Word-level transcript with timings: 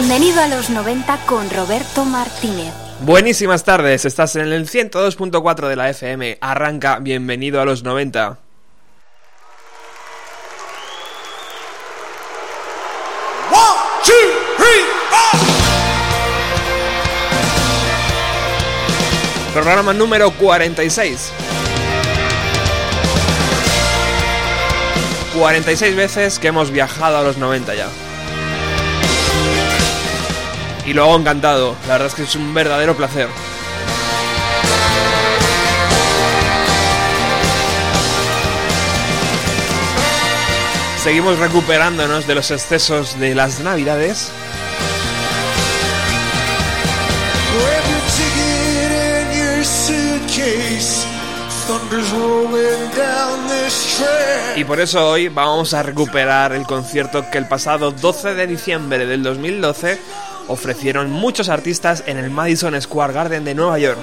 Bienvenido 0.00 0.40
a 0.40 0.46
los 0.46 0.70
90 0.70 1.26
con 1.26 1.50
Roberto 1.50 2.04
Martínez. 2.04 2.72
Buenísimas 3.00 3.64
tardes, 3.64 4.04
estás 4.04 4.36
en 4.36 4.42
el 4.42 4.68
102.4 4.68 5.66
de 5.66 5.74
la 5.74 5.90
FM. 5.90 6.38
Arranca, 6.40 7.00
bienvenido 7.00 7.60
a 7.60 7.64
los 7.64 7.82
90. 7.82 8.38
Programa 19.52 19.92
número 19.94 20.30
46. 20.30 21.32
46 25.36 25.96
veces 25.96 26.38
que 26.38 26.46
hemos 26.46 26.70
viajado 26.70 27.18
a 27.18 27.22
los 27.22 27.36
90 27.36 27.74
ya 27.74 27.88
y 30.88 30.94
lo 30.94 31.04
hago 31.04 31.16
encantado. 31.16 31.76
La 31.86 31.94
verdad 31.94 32.06
es 32.06 32.14
que 32.14 32.22
es 32.22 32.34
un 32.34 32.54
verdadero 32.54 32.96
placer. 32.96 33.28
Seguimos 41.04 41.38
recuperándonos 41.38 42.26
de 42.26 42.34
los 42.34 42.50
excesos 42.50 43.20
de 43.20 43.34
las 43.34 43.60
navidades. 43.60 44.32
Y 54.56 54.64
por 54.64 54.80
eso 54.80 55.10
hoy 55.10 55.28
vamos 55.28 55.74
a 55.74 55.82
recuperar 55.82 56.52
el 56.52 56.64
concierto 56.64 57.30
que 57.30 57.36
el 57.36 57.46
pasado 57.46 57.90
12 57.90 58.34
de 58.34 58.46
diciembre 58.46 59.04
del 59.04 59.22
2012 59.22 59.98
ofrecieron 60.48 61.10
muchos 61.10 61.48
artistas 61.48 62.02
en 62.06 62.18
el 62.18 62.30
Madison 62.30 62.80
Square 62.80 63.12
Garden 63.12 63.44
de 63.44 63.54
Nueva 63.54 63.78
York. 63.78 63.98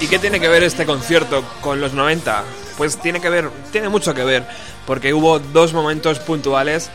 ¿Y 0.00 0.08
qué 0.08 0.18
tiene 0.18 0.40
que 0.40 0.48
ver 0.48 0.64
este 0.64 0.84
concierto 0.84 1.44
con 1.60 1.80
los 1.80 1.92
90? 1.92 2.42
Pues 2.76 2.98
tiene 2.98 3.20
que 3.20 3.30
ver, 3.30 3.50
tiene 3.70 3.88
mucho 3.88 4.14
que 4.14 4.24
ver, 4.24 4.44
porque 4.86 5.14
hubo 5.14 5.38
dos 5.38 5.72
momentos 5.72 6.18
puntuales 6.18 6.90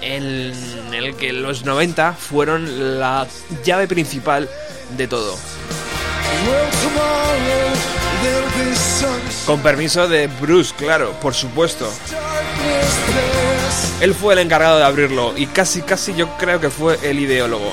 en 0.00 0.52
el 0.92 1.14
que 1.16 1.32
los 1.32 1.64
90 1.64 2.14
fueron 2.14 2.98
la 2.98 3.26
llave 3.64 3.86
principal 3.86 4.48
de 4.96 5.06
todo. 5.06 5.36
Con 9.46 9.60
permiso 9.60 10.08
de 10.08 10.26
Bruce, 10.26 10.74
claro, 10.76 11.12
por 11.20 11.34
supuesto. 11.34 11.88
Él 14.00 14.14
fue 14.14 14.34
el 14.34 14.40
encargado 14.40 14.78
de 14.78 14.84
abrirlo 14.84 15.32
y 15.36 15.46
casi 15.46 15.82
casi 15.82 16.14
yo 16.14 16.36
creo 16.36 16.60
que 16.60 16.70
fue 16.70 16.98
el 17.02 17.20
ideólogo. 17.20 17.72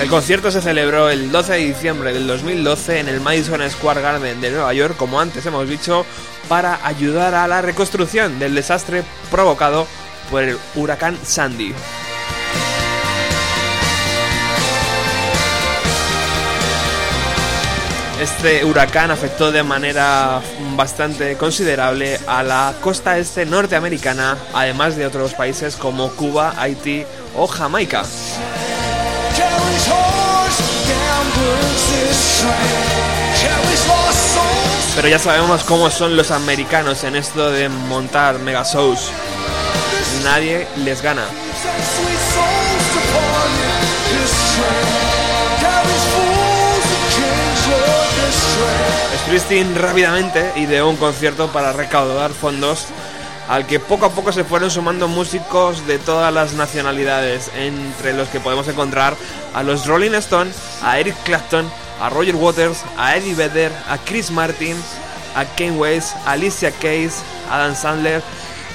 El 0.00 0.08
concierto 0.08 0.50
se 0.50 0.60
celebró 0.60 1.10
el 1.10 1.30
12 1.30 1.52
de 1.52 1.58
diciembre 1.60 2.12
del 2.12 2.26
2012 2.26 2.98
en 2.98 3.08
el 3.08 3.20
Madison 3.20 3.60
Square 3.70 4.00
Garden 4.00 4.40
de 4.40 4.50
Nueva 4.50 4.74
York, 4.74 4.96
como 4.96 5.20
antes 5.20 5.46
hemos 5.46 5.68
dicho, 5.68 6.04
para 6.48 6.84
ayudar 6.84 7.34
a 7.36 7.46
la 7.46 7.62
reconstrucción 7.62 8.40
del 8.40 8.54
desastre 8.54 9.04
provocado 9.30 9.86
por 10.28 10.42
el 10.42 10.58
huracán 10.74 11.16
Sandy. 11.22 11.72
Este 18.22 18.64
huracán 18.64 19.10
afectó 19.10 19.50
de 19.50 19.64
manera 19.64 20.40
bastante 20.76 21.36
considerable 21.36 22.20
a 22.28 22.44
la 22.44 22.72
costa 22.80 23.18
este 23.18 23.44
norteamericana, 23.44 24.38
además 24.54 24.94
de 24.94 25.06
otros 25.06 25.34
países 25.34 25.74
como 25.74 26.08
Cuba, 26.12 26.54
Haití 26.56 27.04
o 27.36 27.48
Jamaica. 27.48 28.04
Pero 34.94 35.08
ya 35.08 35.18
sabemos 35.18 35.64
cómo 35.64 35.90
son 35.90 36.16
los 36.16 36.30
americanos 36.30 37.02
en 37.02 37.16
esto 37.16 37.50
de 37.50 37.68
montar 37.68 38.38
mega 38.38 38.62
shows. 38.62 39.10
Nadie 40.22 40.68
les 40.76 41.02
gana. 41.02 41.24
Springsteen 49.32 49.74
rápidamente 49.76 50.52
ideó 50.56 50.90
un 50.90 50.98
concierto 50.98 51.48
para 51.52 51.72
recaudar 51.72 52.32
fondos 52.32 52.84
al 53.48 53.66
que 53.66 53.80
poco 53.80 54.04
a 54.04 54.10
poco 54.10 54.30
se 54.30 54.44
fueron 54.44 54.70
sumando 54.70 55.08
músicos 55.08 55.86
de 55.86 55.98
todas 55.98 56.34
las 56.34 56.52
nacionalidades, 56.52 57.50
entre 57.56 58.12
los 58.12 58.28
que 58.28 58.40
podemos 58.40 58.68
encontrar 58.68 59.16
a 59.54 59.62
los 59.62 59.86
Rolling 59.86 60.12
Stones, 60.16 60.54
a 60.82 60.98
Eric 60.98 61.16
Clapton, 61.24 61.66
a 61.98 62.10
Roger 62.10 62.36
Waters, 62.36 62.84
a 62.98 63.16
Eddie 63.16 63.34
Vedder, 63.34 63.72
a 63.88 63.96
Chris 63.96 64.30
Martin, 64.30 64.76
a 65.34 65.46
Kane 65.46 65.78
West, 65.78 66.14
a 66.26 66.32
Alicia 66.32 66.70
Keys, 66.70 67.22
Adam 67.50 67.74
Sandler, 67.74 68.22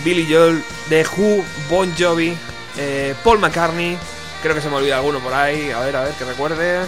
Billy 0.04 0.26
Joel, 0.28 0.64
The 0.90 1.06
Who, 1.06 1.44
Bon 1.70 1.94
Jovi, 1.96 2.36
eh, 2.78 3.14
Paul 3.24 3.38
McCartney, 3.38 3.96
creo 4.42 4.56
que 4.56 4.62
se 4.62 4.70
me 4.70 4.78
olvida 4.78 4.98
alguno 4.98 5.20
por 5.20 5.36
ahí, 5.36 5.70
a 5.70 5.82
ver, 5.82 5.96
a 5.96 6.04
ver, 6.06 6.14
que 6.14 6.26
recuerde. 6.26 6.80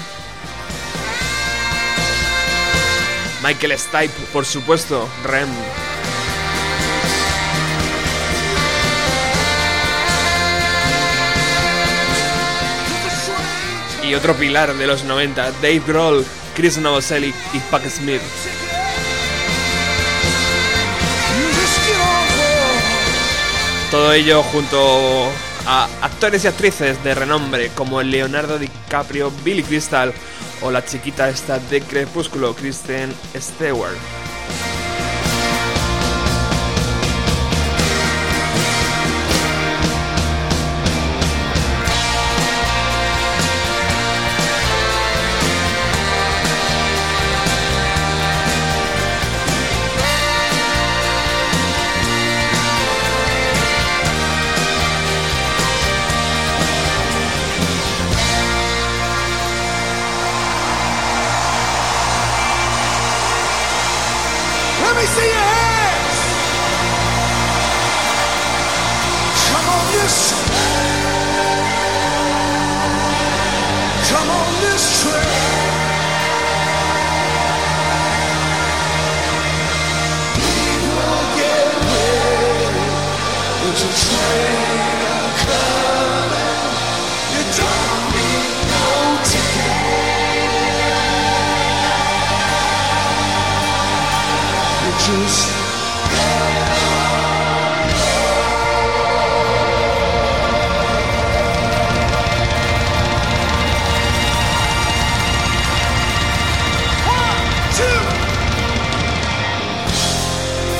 Michael 3.43 3.77
Stipe, 3.77 4.13
por 4.33 4.45
supuesto, 4.45 5.07
Rem. 5.23 5.47
Y 14.03 14.15
otro 14.15 14.35
pilar 14.35 14.73
de 14.73 14.87
los 14.87 15.03
90, 15.03 15.51
Dave 15.61 15.81
Grohl, 15.85 16.25
Chris 16.55 16.77
Novoselic 16.77 17.35
y 17.53 17.59
Puck 17.59 17.87
Smith. 17.87 18.21
Todo 23.91 24.13
ello 24.13 24.43
junto 24.43 25.31
a 25.65 25.87
actores 26.01 26.43
y 26.43 26.47
actrices 26.47 27.03
de 27.03 27.15
renombre 27.15 27.69
como 27.75 28.01
Leonardo 28.01 28.59
DiCaprio, 28.59 29.31
Billy 29.43 29.63
Crystal 29.63 30.13
o 30.61 30.71
la 30.71 30.83
chiquita 30.83 31.29
esta 31.29 31.59
de 31.59 31.81
Crepúsculo, 31.81 32.53
Kristen 32.55 33.13
Stewart. 33.35 33.97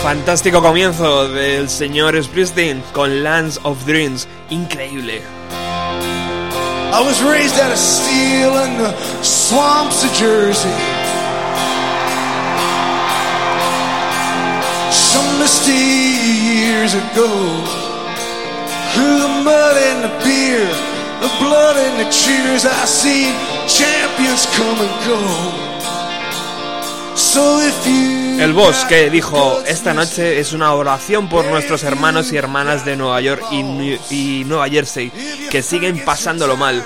Fantástico 0.09 0.59
comienzo 0.59 1.27
del 1.27 1.69
señor 1.69 2.15
Springsteen 2.23 2.81
con 2.93 3.21
Lands 3.21 3.59
of 3.61 3.85
Dreams. 3.85 4.27
Increíble. 4.49 5.21
I 6.91 6.99
was 6.99 7.21
raised 7.21 7.59
out 7.59 7.71
of 7.71 7.77
steel 7.77 8.57
in 8.65 8.79
the 8.79 8.91
swamps 9.21 10.03
of 10.03 10.11
Jersey. 10.13 10.73
Some 14.89 15.37
misty 15.37 15.77
years 15.77 16.95
ago. 16.95 17.29
Through 18.95 19.19
the 19.19 19.43
mud 19.43 19.77
and 19.77 20.03
the 20.05 20.23
beer, 20.25 20.65
the 21.21 21.29
blood 21.37 21.77
and 21.77 21.99
the 21.99 22.09
cheers, 22.09 22.65
I 22.65 22.85
seen 22.85 23.31
champions 23.67 24.47
come 24.57 24.79
and 24.81 25.05
go. 25.05 25.68
El 28.39 28.53
boss 28.53 28.85
que 28.85 29.09
dijo, 29.09 29.61
esta 29.67 29.93
noche 29.93 30.39
es 30.39 30.53
una 30.53 30.73
oración 30.73 31.27
por 31.27 31.43
nuestros 31.43 31.83
hermanos 31.83 32.31
y 32.31 32.37
hermanas 32.37 32.85
de 32.85 32.95
Nueva 32.95 33.19
York 33.19 33.43
y, 33.51 34.45
Nueva 34.45 34.69
Jersey 34.69 35.11
que 35.51 35.61
siguen 35.61 36.05
pasándolo 36.05 36.55
mal. 36.55 36.85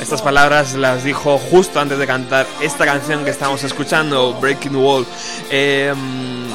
Estas 0.00 0.22
palabras 0.22 0.72
las 0.72 1.04
dijo 1.04 1.36
justo 1.36 1.80
antes 1.80 1.98
de 1.98 2.06
cantar 2.06 2.46
esta 2.62 2.86
canción 2.86 3.24
que 3.24 3.30
estamos 3.30 3.62
escuchando, 3.62 4.32
Breaking 4.40 4.76
Wall. 4.76 5.06
Em, 5.50 6.46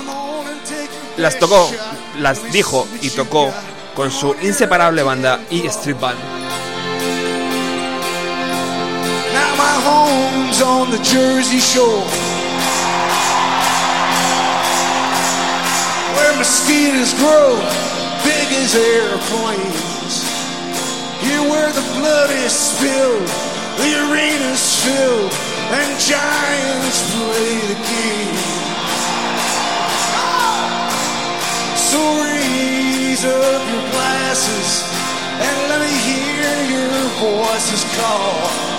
las 1.17 1.37
tocó, 1.37 1.69
las 2.17 2.51
dijo 2.51 2.87
y 3.03 3.11
tocó 3.11 3.53
con 3.95 4.09
su 4.09 4.35
inseparable 4.41 5.03
banda 5.03 5.41
E 5.51 5.67
Street 5.67 5.99
Band. 5.99 6.38
My 9.59 9.77
home's 9.91 10.61
on 10.61 10.89
the 10.89 11.01
Jersey 11.03 11.59
Shore. 11.59 12.07
Where 16.15 16.33
mosquitoes 16.39 17.11
grow 17.19 17.59
big 18.23 18.47
as 18.63 18.71
airplanes. 18.75 20.15
Here 21.19 21.43
where 21.51 21.71
the 21.75 21.85
blood 21.99 22.31
is 22.45 22.53
spilled, 22.53 23.29
the 23.81 23.89
arena's 23.99 24.65
filled, 24.83 25.33
and 25.75 25.89
giants 25.99 26.99
play 27.11 27.55
the 27.71 27.79
game. 27.91 28.39
So 31.89 31.99
raise 32.23 33.23
up 33.25 33.61
your 33.73 33.85
glasses 33.91 34.71
and 35.45 35.55
let 35.69 35.79
me 35.83 35.95
hear 36.09 36.51
your 36.75 36.95
voices 37.19 37.83
call. 37.99 38.78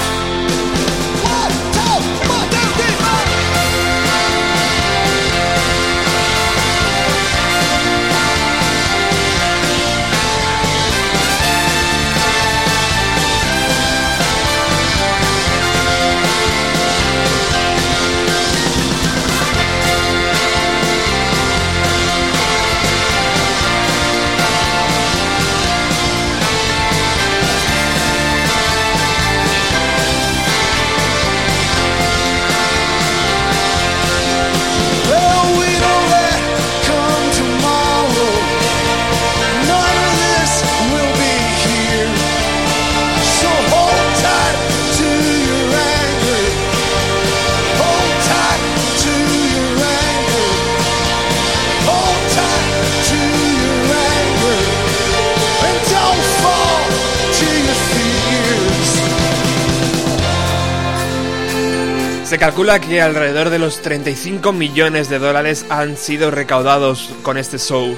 Se 62.31 62.39
calcula 62.39 62.79
que 62.79 63.01
alrededor 63.01 63.49
de 63.49 63.59
los 63.59 63.81
35 63.81 64.53
millones 64.53 65.09
de 65.09 65.19
dólares 65.19 65.65
han 65.67 65.97
sido 65.97 66.31
recaudados 66.31 67.09
con 67.23 67.37
este 67.37 67.59
show. 67.59 67.93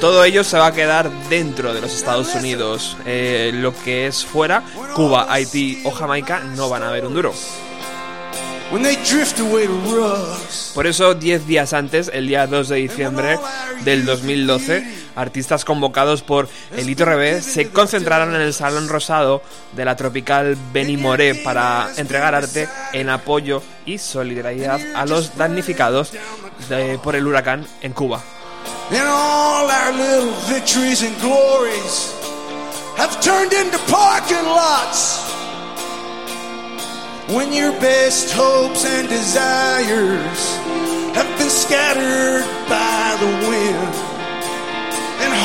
Todo 0.00 0.24
ello 0.24 0.42
se 0.42 0.58
va 0.58 0.66
a 0.66 0.72
quedar 0.72 1.08
dentro 1.30 1.72
de 1.72 1.80
los 1.80 1.94
Estados 1.94 2.34
Unidos. 2.34 2.96
Eh, 3.06 3.52
lo 3.54 3.72
que 3.84 4.08
es 4.08 4.26
fuera, 4.26 4.64
Cuba, 4.96 5.28
Haití 5.30 5.80
o 5.84 5.92
Jamaica 5.92 6.40
no 6.40 6.68
van 6.68 6.82
a 6.82 6.90
ver 6.90 7.06
un 7.06 7.14
duro. 7.14 7.32
Por 10.74 10.88
eso, 10.88 11.14
10 11.14 11.46
días 11.46 11.72
antes, 11.72 12.10
el 12.12 12.26
día 12.26 12.48
2 12.48 12.70
de 12.70 12.76
diciembre 12.76 13.38
del 13.84 14.04
2012, 14.04 15.03
artistas 15.16 15.64
convocados 15.64 16.22
por 16.22 16.48
Elito 16.76 17.04
Rebé 17.04 17.42
se 17.42 17.70
concentraron 17.70 18.34
en 18.34 18.40
el 18.40 18.54
Salón 18.54 18.88
Rosado 18.88 19.42
de 19.72 19.84
la 19.84 19.96
tropical 19.96 20.56
Benny 20.72 20.96
Moré 20.96 21.34
para 21.34 21.88
entregar 21.96 22.34
arte 22.34 22.68
en 22.92 23.10
apoyo 23.10 23.62
y 23.86 23.98
solidaridad 23.98 24.80
a 24.94 25.06
los 25.06 25.36
damnificados 25.36 26.12
por 27.02 27.16
el 27.16 27.26
huracán 27.26 27.66
en 27.82 27.92
Cuba. 27.92 28.22
When 37.28 37.54
your 37.54 37.72
best 37.80 38.34
hopes 38.34 38.84
and 38.84 39.08
desires 39.08 40.56
have 41.14 41.38
been 41.38 41.48
scattered 41.48 42.44
by 42.68 43.16
the 43.18 43.48
wind. 43.48 44.13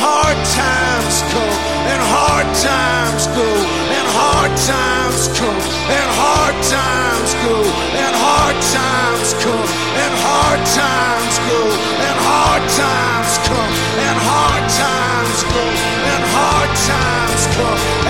Hard 0.00 0.40
times 0.56 1.16
come, 1.28 1.56
and 1.92 2.00
hard 2.00 2.48
times 2.56 3.26
go, 3.36 3.44
and 3.44 4.06
hard 4.16 4.52
times 4.64 5.28
come, 5.36 5.60
and 5.92 6.08
hard 6.16 6.56
times 6.72 7.30
go, 7.44 7.56
and 8.00 8.14
hard 8.16 8.56
times 8.72 9.30
come, 9.44 9.68
and 10.00 10.12
hard 10.24 10.62
times 10.72 11.36
go, 11.44 11.60
and 12.00 12.16
hard 12.24 12.64
times 12.80 13.32
come, 13.44 13.72
and 14.08 14.16
hard 14.24 14.64
times 14.72 15.40
go, 15.52 15.64
and 15.68 16.22
hard 16.32 16.72
times 16.88 17.42
come, 17.56 18.09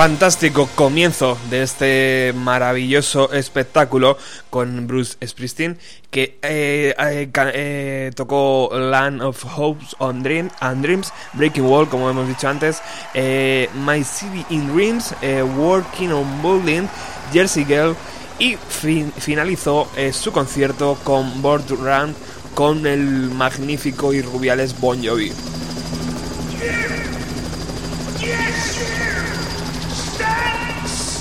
Fantástico 0.00 0.66
comienzo 0.76 1.36
de 1.50 1.62
este 1.62 2.32
maravilloso 2.34 3.30
espectáculo 3.34 4.16
con 4.48 4.86
Bruce 4.86 5.18
Springsteen 5.26 5.76
que 6.10 6.38
eh, 6.40 6.94
eh, 6.98 7.28
eh, 7.34 8.10
tocó 8.16 8.70
Land 8.72 9.20
of 9.20 9.44
Hopes 9.58 9.94
on 9.98 10.24
and 10.60 10.82
Dreams, 10.82 11.12
Breaking 11.34 11.64
Wall 11.64 11.86
como 11.86 12.08
hemos 12.08 12.26
dicho 12.26 12.48
antes, 12.48 12.80
My 13.14 14.02
City 14.02 14.46
in 14.48 14.74
Dreams, 14.74 15.14
Working 15.58 16.12
on 16.12 16.40
Building, 16.40 16.88
Jersey 17.30 17.66
Girl 17.66 17.94
y 18.38 18.56
fin- 18.56 19.12
finalizó 19.18 19.86
su 20.12 20.32
concierto 20.32 20.96
con 21.04 21.42
Board 21.42 21.68
Run 21.68 22.14
con 22.54 22.86
el 22.86 23.28
magnífico 23.28 24.14
y 24.14 24.22
rubiales 24.22 24.80
Bon 24.80 24.98
Jovi. 25.04 25.30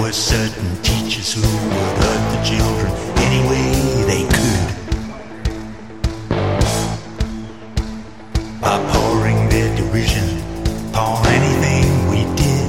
were 0.00 0.12
certain 0.12 0.82
teachers 0.82 1.34
who 1.34 1.42
would 1.42 1.96
hurt 2.00 2.24
the 2.32 2.40
children 2.42 2.90
any 3.18 3.40
way 3.48 3.66
they 4.08 4.22
could. 4.34 4.68
By 8.60 8.78
pouring 8.92 9.48
their 9.50 9.68
derision 9.76 10.28
upon 10.90 11.26
anything 11.26 11.86
we 12.08 12.24
did, 12.34 12.68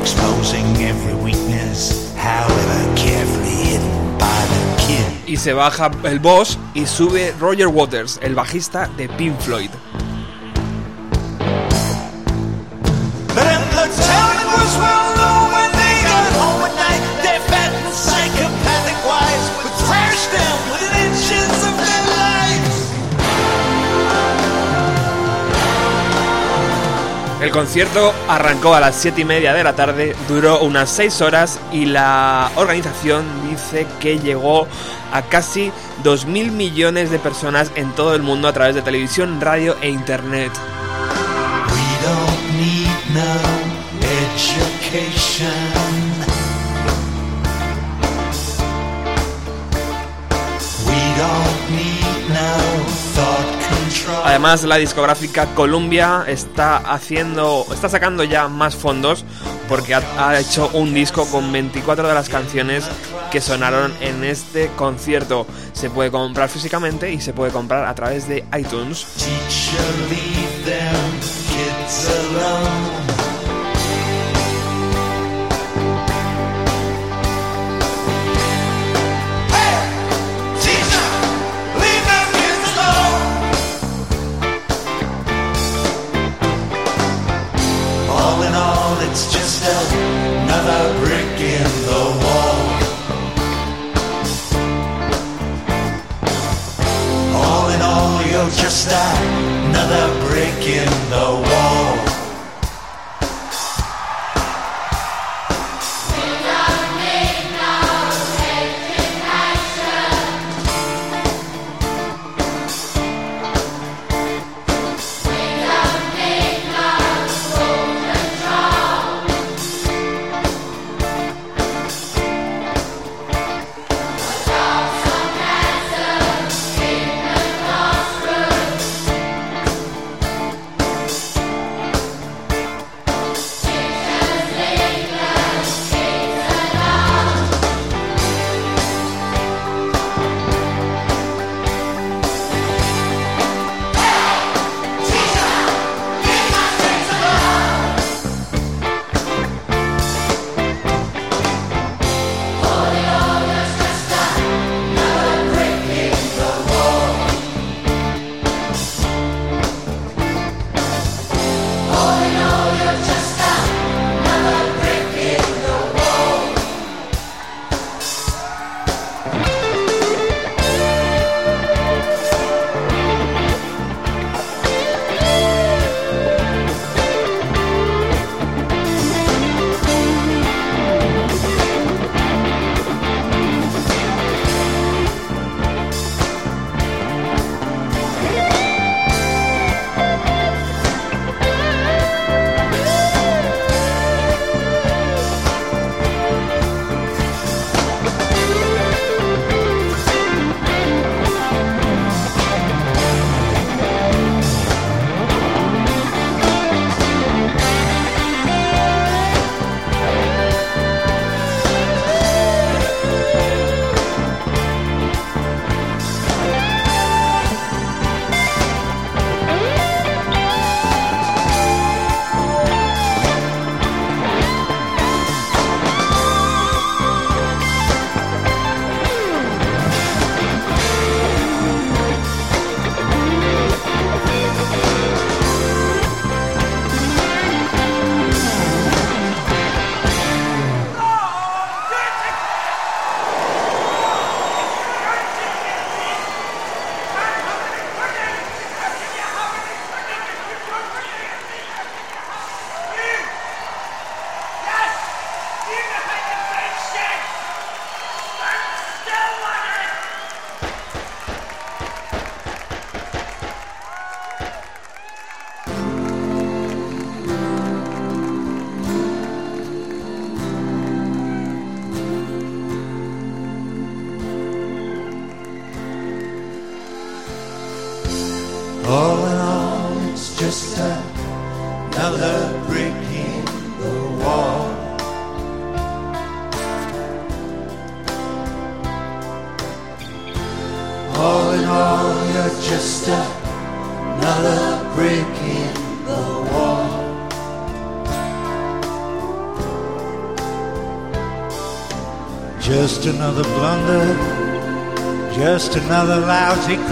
exposing 0.00 0.64
every 0.78 1.14
weakness, 1.22 2.14
however 2.16 2.96
carefully 2.96 3.56
hidden 3.68 4.18
by 4.18 4.40
the 4.52 4.62
kid. 4.86 5.28
Y 5.28 5.36
se 5.36 5.52
baja 5.52 5.90
el 6.04 6.18
boss 6.18 6.58
y 6.74 6.86
sube 6.86 7.34
Roger 7.38 7.68
Waters, 7.68 8.18
el 8.22 8.34
bajista 8.34 8.88
de 8.96 9.08
Pink 9.10 9.38
Floyd. 9.40 9.70
Concierto 27.74 28.14
arrancó 28.28 28.72
a 28.76 28.78
las 28.78 28.94
7 28.94 29.22
y 29.22 29.24
media 29.24 29.52
de 29.52 29.64
la 29.64 29.74
tarde, 29.74 30.14
duró 30.28 30.60
unas 30.60 30.88
6 30.90 31.20
horas 31.22 31.58
y 31.72 31.86
la 31.86 32.52
organización 32.54 33.24
dice 33.50 33.84
que 33.98 34.20
llegó 34.20 34.68
a 35.12 35.22
casi 35.22 35.72
2.000 36.04 36.52
millones 36.52 37.10
de 37.10 37.18
personas 37.18 37.72
en 37.74 37.90
todo 37.90 38.14
el 38.14 38.22
mundo 38.22 38.46
a 38.46 38.52
través 38.52 38.76
de 38.76 38.82
televisión, 38.82 39.40
radio 39.40 39.76
e 39.80 39.90
internet. 39.90 40.52
Además, 54.24 54.64
la 54.64 54.76
discográfica 54.76 55.44
Columbia 55.54 56.24
está 56.26 56.78
haciendo, 56.78 57.66
está 57.70 57.90
sacando 57.90 58.24
ya 58.24 58.48
más 58.48 58.74
fondos 58.74 59.22
porque 59.68 59.94
ha, 59.94 60.40
hecho 60.40 60.70
un 60.72 60.94
disco 60.94 61.26
con 61.26 61.52
24 61.52 62.08
de 62.08 62.14
las 62.14 62.30
canciones 62.30 62.86
que 63.30 63.42
sonaron 63.42 63.92
en 64.00 64.24
este 64.24 64.68
concierto. 64.76 65.46
Se 65.74 65.90
puede 65.90 66.10
comprar 66.10 66.48
físicamente 66.48 67.12
y 67.12 67.20
se 67.20 67.34
puede 67.34 67.52
comprar 67.52 67.84
a 67.84 67.94
través 67.94 68.26
de 68.26 68.44
iTunes. 68.58 69.06
stop, 98.84 99.18
another 99.64 100.28
break 100.28 100.68
in 100.68 100.84
the 101.08 101.43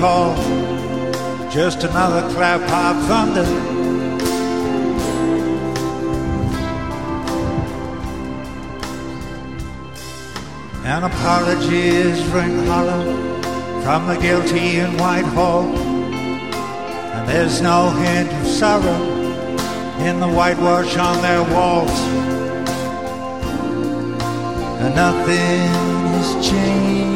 call. 0.03 0.35
Just 1.49 1.85
another 1.85 2.23
clap 2.35 2.61
pop 2.69 2.97
thunder. 3.07 3.47
And 10.85 11.05
apologies 11.05 12.19
ring 12.35 12.67
hollow 12.67 13.05
from 13.85 14.09
the 14.09 14.17
guilty 14.17 14.81
in 14.81 14.91
Whitehall. 14.97 15.67
And 17.15 17.29
there's 17.29 17.61
no 17.61 17.91
hint 17.91 18.33
of 18.33 18.47
sorrow 18.49 19.03
in 20.09 20.19
the 20.19 20.29
whitewash 20.29 20.97
on 20.97 21.23
their 21.23 21.45
walls. 21.55 21.99
And 24.83 24.97
nothing 24.97 25.69
has 26.17 26.49
changed. 26.49 27.12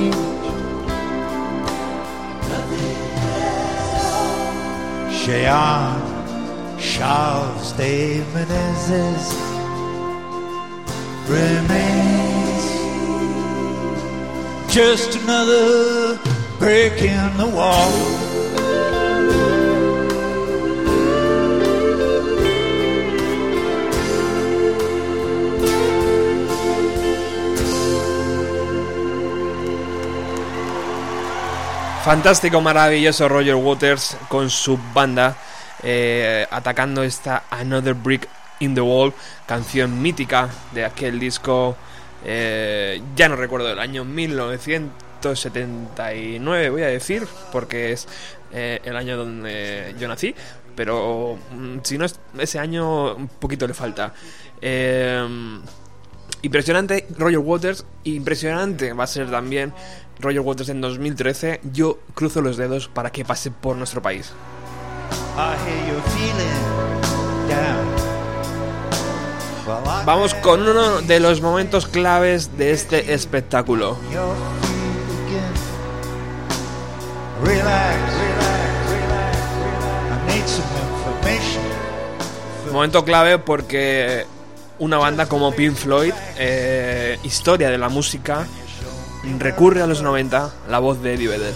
Cheyenne, 5.27 6.79
Charles 6.79 7.73
de 7.73 8.23
Menezes 8.33 9.35
remains 11.29 12.65
just 14.73 15.17
another 15.17 16.17
brick 16.61 17.03
in 17.03 17.37
the 17.39 17.49
wall. 17.49 18.26
Fantástico, 32.07 32.61
maravilloso 32.61 33.29
Roger 33.29 33.57
Waters 33.57 34.17
con 34.29 34.49
su 34.49 34.79
banda 34.95 35.37
eh, 35.83 36.47
atacando 36.49 37.03
esta 37.03 37.47
Another 37.51 37.95
Brick 37.95 38.29
in 38.61 38.77
the 38.77 38.81
Wall, 38.81 39.13
canción 39.45 40.01
mítica 40.01 40.49
de 40.73 40.85
aquel 40.85 41.19
disco, 41.19 41.77
eh, 42.25 43.03
ya 43.17 43.29
no 43.29 43.35
recuerdo 43.35 43.73
el 43.73 43.81
año 43.81 44.05
1979, 44.05 46.71
voy 46.71 46.83
a 46.83 46.87
decir, 46.87 47.27
porque 47.51 47.91
es 47.91 48.07
eh, 48.53 48.81
el 48.85 48.97
año 48.97 49.17
donde 49.17 49.97
yo 49.99 50.07
nací, 50.07 50.33
pero 50.77 51.37
mm, 51.51 51.79
si 51.83 51.99
no 51.99 52.05
es 52.05 52.21
ese 52.39 52.61
año, 52.61 53.17
un 53.17 53.27
poquito 53.27 53.67
le 53.67 53.75
falta. 53.75 54.13
Impresionante 56.43 57.07
Roger 57.19 57.39
Waters, 57.39 57.85
impresionante 58.05 58.93
va 58.93 59.03
a 59.03 59.09
ser 59.09 59.29
también 59.29 59.73
Roger 60.21 60.41
Waters 60.41 60.69
en 60.69 60.81
2013. 60.81 61.61
Yo 61.73 61.99
cruzo 62.15 62.41
los 62.41 62.57
dedos 62.57 62.89
para 62.89 63.11
que 63.11 63.25
pase 63.25 63.51
por 63.51 63.77
nuestro 63.77 64.03
país. 64.03 64.33
Vamos 70.05 70.35
con 70.35 70.63
uno 70.63 71.03
de 71.03 71.21
los 71.21 71.41
momentos 71.41 71.87
claves 71.87 72.57
de 72.57 72.71
este 72.71 73.13
espectáculo. 73.13 73.99
Momento 82.73 83.05
clave 83.05 83.39
porque 83.39 84.27
una 84.79 84.99
banda 84.99 85.27
como 85.27 85.53
Pink 85.53 85.75
Floyd, 85.75 86.13
eh, 86.39 87.19
historia 87.25 87.71
de 87.71 87.79
la 87.79 87.89
música, 87.89 88.47
recurre 89.39 89.83
a 89.83 89.87
los 89.87 90.03
90 90.03 90.51
la 90.69 90.79
voz 90.79 91.03
de 91.03 91.15
Eddie 91.15 91.29
Vedder. 91.29 91.55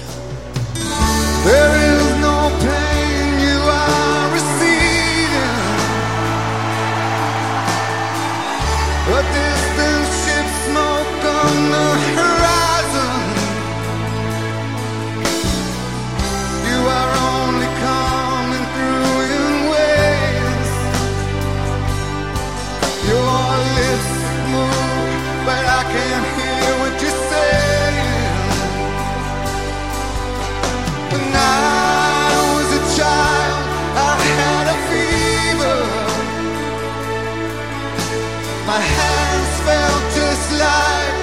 My 38.70 38.78
hands 38.78 39.54
felt 39.66 40.04
just 40.14 40.46
like 40.66 41.16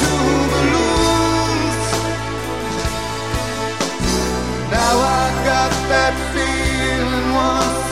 two 0.00 0.30
balloons. 0.52 1.84
Now 4.72 4.94
I 5.20 5.26
got 5.50 5.72
that 5.92 6.14
feeling 6.32 7.28
once 7.34 7.85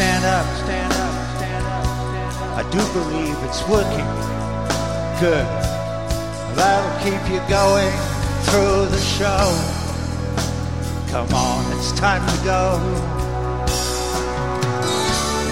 stand 0.00 0.24
up, 0.24 0.46
stand 0.64 0.92
up, 0.94 1.14
stand 1.36 1.66
up? 1.66 1.84
I 2.56 2.62
do 2.72 2.80
believe 2.96 3.36
it's 3.44 3.60
working. 3.68 4.08
Good. 5.20 5.44
That'll 6.56 6.96
keep 7.04 7.20
you 7.28 7.40
going 7.50 7.92
through 8.48 8.86
the 8.96 9.02
show. 9.18 9.44
Come 11.12 11.28
on, 11.34 11.60
it's 11.76 11.92
time 11.92 12.24
to 12.32 12.36
go. 12.42 12.80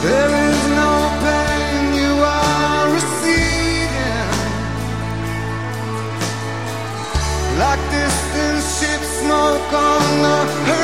There 0.07 0.33
is 0.49 0.61
no 0.81 0.93
pain 1.27 1.85
you 2.01 2.13
are 2.25 2.85
receiving. 2.97 4.29
Like 7.61 7.83
distant 7.93 8.65
ship 8.77 9.03
smoke 9.21 9.73
on 9.75 10.23
the 10.25 10.78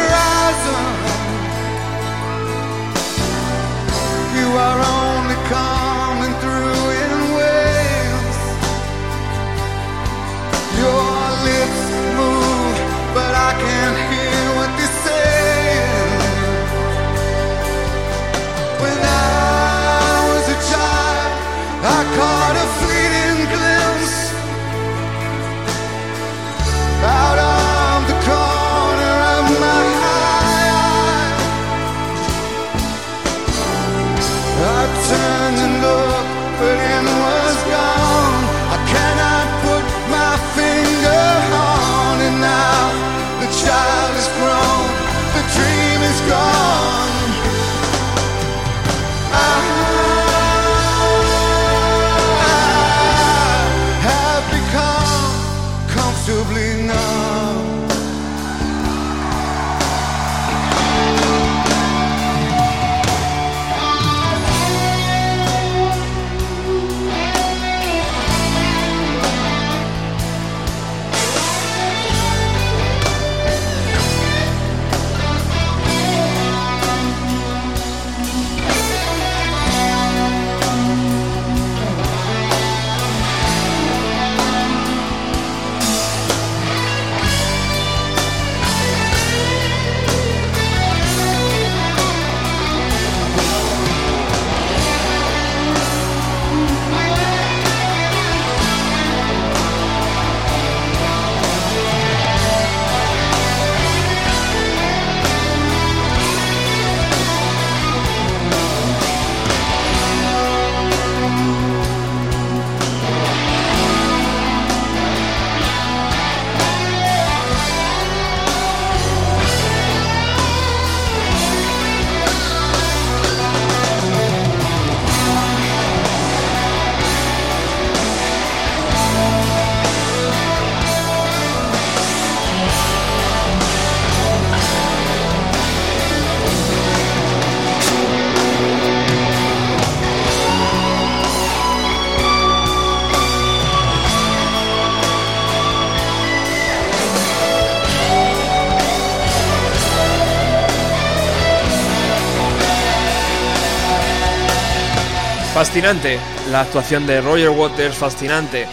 Fascinante 155.65 156.21
la 156.51 156.61
actuación 156.61 157.07
de 157.07 157.23
Roger 157.23 157.49
Waters, 157.49 157.97
fascinante 157.97 158.67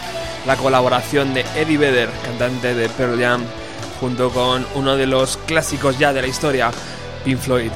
la 0.46 0.58
colaboración 0.58 1.32
de 1.32 1.40
Eddie 1.56 1.78
Vedder, 1.78 2.10
cantante 2.22 2.74
de 2.74 2.90
Pearl 2.90 3.18
Jam, 3.18 3.42
junto 3.98 4.28
con 4.28 4.66
uno 4.74 4.94
de 4.98 5.06
los 5.06 5.38
clásicos 5.38 5.98
ya 5.98 6.12
de 6.12 6.20
la 6.20 6.28
historia, 6.28 6.70
Pink 7.24 7.38
Floyd. 7.38 7.72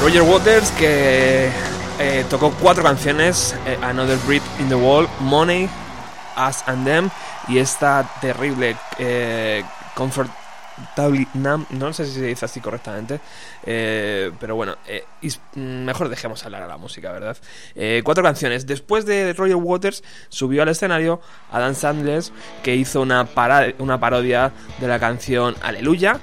Roger 0.00 0.22
Waters 0.22 0.70
que 0.70 1.50
eh, 1.98 2.24
tocó 2.30 2.52
cuatro 2.52 2.82
canciones, 2.82 3.54
eh, 3.66 3.78
Another 3.82 4.16
Breath 4.26 4.42
in 4.60 4.70
the 4.70 4.74
Wall, 4.74 5.06
Money, 5.20 5.68
Us 6.38 6.64
and 6.66 6.86
Them 6.86 7.10
y 7.48 7.58
esta 7.58 8.08
terrible 8.20 8.76
eh, 8.98 9.64
Comfort 9.94 10.30
no 11.74 11.92
sé 11.92 12.06
si 12.06 12.12
se 12.12 12.26
dice 12.26 12.44
así 12.44 12.60
correctamente, 12.60 13.20
eh, 13.64 14.30
pero 14.38 14.54
bueno, 14.56 14.76
eh, 14.86 15.04
mm, 15.54 15.84
mejor 15.84 16.08
dejemos 16.08 16.44
hablar 16.44 16.62
a 16.62 16.66
la 16.66 16.76
música, 16.76 17.12
¿verdad? 17.12 17.36
Eh, 17.74 18.02
cuatro 18.04 18.22
canciones. 18.22 18.66
Después 18.66 19.06
de 19.06 19.32
Roger 19.32 19.56
Waters 19.56 20.02
subió 20.28 20.62
al 20.62 20.68
escenario 20.68 21.20
Dan 21.52 21.74
Sanders, 21.74 22.32
que 22.62 22.76
hizo 22.76 23.00
una, 23.00 23.28
una 23.78 24.00
parodia 24.00 24.52
de 24.80 24.88
la 24.88 24.98
canción 24.98 25.56
Aleluya. 25.62 26.20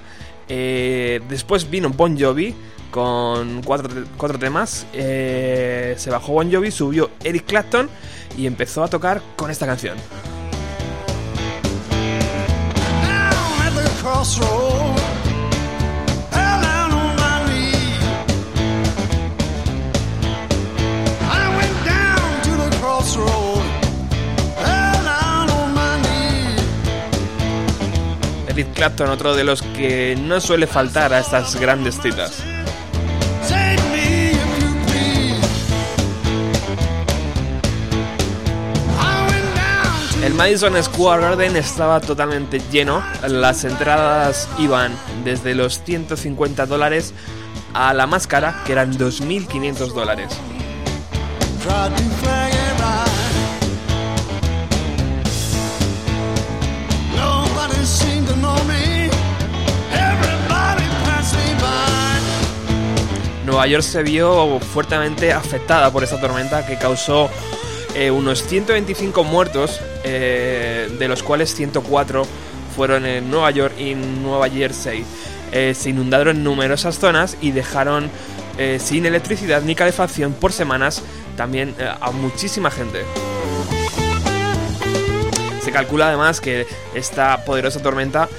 después 0.48 1.70
vino 1.70 1.90
Bon 1.90 2.20
Jovi 2.20 2.56
con 2.92 3.62
cuatro, 3.64 3.90
cuatro 4.18 4.40
temas. 4.40 4.86
se 4.94 6.10
bajó 6.10 6.34
Bon 6.34 6.52
Jovi, 6.52 6.72
subió 6.72 7.12
Eric 7.24 7.46
Clapton 7.46 7.90
y 8.38 8.48
empezó 8.48 8.84
a 8.84 8.88
tocar 8.90 9.22
con 9.36 9.52
esta 9.52 9.66
canción. 9.66 9.98
Edith 28.48 28.74
Clapton, 28.76 29.10
otro 29.10 29.36
de 29.36 29.44
los 29.44 29.64
que 29.64 30.16
no 30.22 30.40
suele 30.40 30.68
faltar 30.68 31.12
a 31.12 31.20
estas 31.20 31.56
grandes 31.60 32.00
citas. 32.00 32.44
Madison 40.36 40.84
Square 40.84 41.22
Garden 41.22 41.56
estaba 41.56 42.02
totalmente 42.02 42.62
lleno. 42.70 43.02
Las 43.26 43.64
entradas 43.64 44.50
iban 44.60 44.92
desde 45.24 45.56
los 45.56 45.82
150 45.84 46.66
dólares 46.66 47.14
a 47.74 47.94
la 47.94 48.06
más 48.06 48.28
cara, 48.28 48.62
que 48.66 48.74
eran 48.74 48.98
2.500 48.98 49.94
dólares. 49.94 50.38
Nueva 63.46 63.68
York 63.68 63.84
se 63.84 64.04
vio 64.04 64.60
fuertemente 64.60 65.32
afectada 65.32 65.92
por 65.92 66.04
esta 66.04 66.20
tormenta 66.20 66.66
que 66.66 66.78
causó 66.78 67.30
eh, 67.96 68.12
unos 68.12 68.44
125 68.44 69.24
muertos, 69.24 69.80
eh, 70.04 70.90
de 71.00 71.08
los 71.08 71.24
cuales 71.24 71.56
104 71.56 72.24
fueron 72.76 73.06
en 73.06 73.32
Nueva 73.32 73.52
York 73.52 73.74
y 73.80 73.96
Nueva 73.96 74.50
Jersey. 74.50 75.06
Eh, 75.54 75.74
se 75.74 75.92
inundaron 75.92 76.44
numerosas 76.44 77.00
zonas 77.00 77.38
y 77.42 77.52
dejaron 77.52 78.10
sin 78.80 79.06
electricidad 79.06 79.64
ni 79.64 79.76
calefacción 79.76 80.32
por 80.32 80.54
semanas 80.54 81.04
también 81.36 81.76
a 82.00 82.12
muchísima 82.12 82.72
gente. 82.72 83.02
Se 85.62 85.74
calcula 85.74 86.08
además 86.08 86.40
que 86.40 86.66
esta 86.94 87.44
poderosa 87.44 87.82
tormenta 87.82 88.30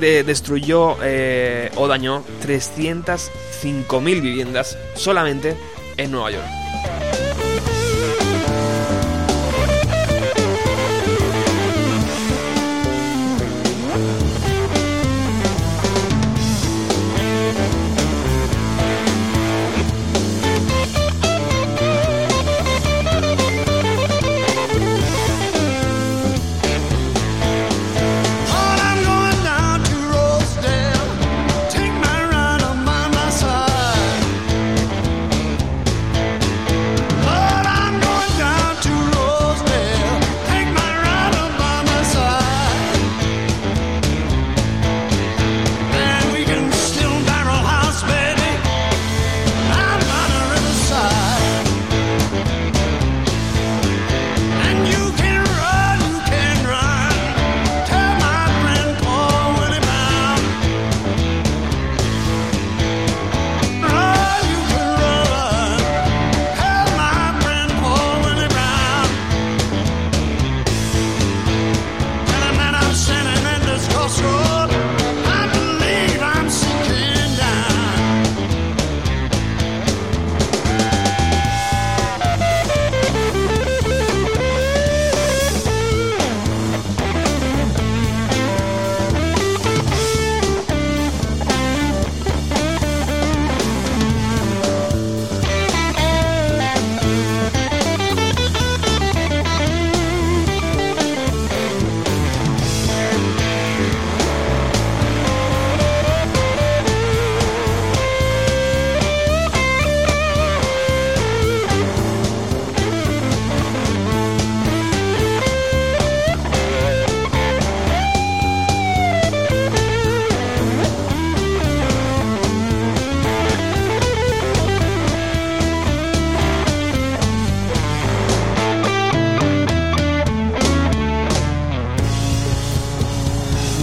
destruyó 0.00 0.96
o 1.76 1.86
dañó 1.86 2.24
305.000 2.46 4.22
viviendas 4.22 4.78
solamente 4.94 5.54
en 5.98 6.10
Nueva 6.10 6.30
York. 6.30 6.61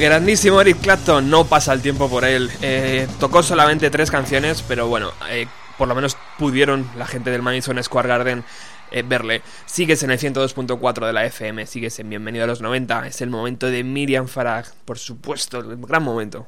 Grandísimo 0.10 0.60
Eric 0.60 0.82
Clapton, 0.82 1.30
no 1.30 1.46
pasa 1.46 1.72
el 1.72 1.84
tiempo 1.84 2.10
por 2.10 2.26
él. 2.26 2.50
Eh, 2.64 3.08
tocó 3.20 3.44
solamente 3.44 3.92
tres 3.92 4.10
canciones, 4.10 4.64
pero 4.64 4.88
bueno, 4.88 5.12
eh, 5.30 5.46
por 5.78 5.88
lo 5.88 5.94
menos 5.94 6.18
pudieron 6.40 6.90
la 6.98 7.06
gente 7.06 7.30
del 7.30 7.44
Madison 7.44 7.82
Square 7.84 8.10
Garden 8.10 8.44
eh, 8.90 9.04
verle. 9.04 9.44
Sigues 9.68 10.02
en 10.02 10.10
el 10.10 10.18
102.4 10.18 11.06
de 11.06 11.14
la 11.14 11.26
FM, 11.26 11.68
sigues 11.68 12.00
en 12.00 12.10
Bienvenido 12.10 12.46
a 12.46 12.48
los 12.48 12.60
90. 12.60 13.06
Es 13.06 13.22
el 13.22 13.30
momento 13.30 13.68
de 13.68 13.84
Miriam 13.84 14.28
Farag, 14.28 14.66
por 14.84 14.98
supuesto, 14.98 15.60
el 15.60 15.78
gran 15.78 16.02
momento. 16.02 16.48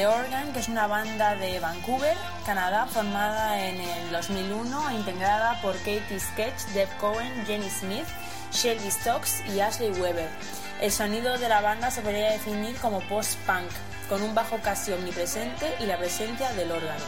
The 0.00 0.06
Organ, 0.06 0.50
que 0.54 0.60
es 0.60 0.68
una 0.68 0.86
banda 0.86 1.34
de 1.34 1.60
Vancouver, 1.60 2.16
Canadá, 2.46 2.86
formada 2.86 3.62
en 3.62 3.78
el 3.78 4.10
2001 4.10 4.88
e 4.88 4.94
integrada 4.94 5.60
por 5.60 5.76
Katie 5.76 6.18
Sketch, 6.18 6.72
Deb 6.72 6.88
Cohen, 6.96 7.44
Jenny 7.44 7.68
Smith, 7.68 8.06
Shelby 8.50 8.90
Stokes 8.90 9.44
y 9.54 9.60
Ashley 9.60 9.90
Weber. 9.90 10.30
El 10.80 10.90
sonido 10.90 11.36
de 11.36 11.50
la 11.50 11.60
banda 11.60 11.90
se 11.90 12.00
podría 12.00 12.32
definir 12.32 12.76
como 12.76 13.00
post-punk, 13.10 13.68
con 14.08 14.22
un 14.22 14.34
bajo 14.34 14.56
casi 14.62 14.90
omnipresente 14.90 15.76
y 15.80 15.84
la 15.84 15.98
presencia 15.98 16.50
del 16.54 16.72
órgano. 16.72 17.04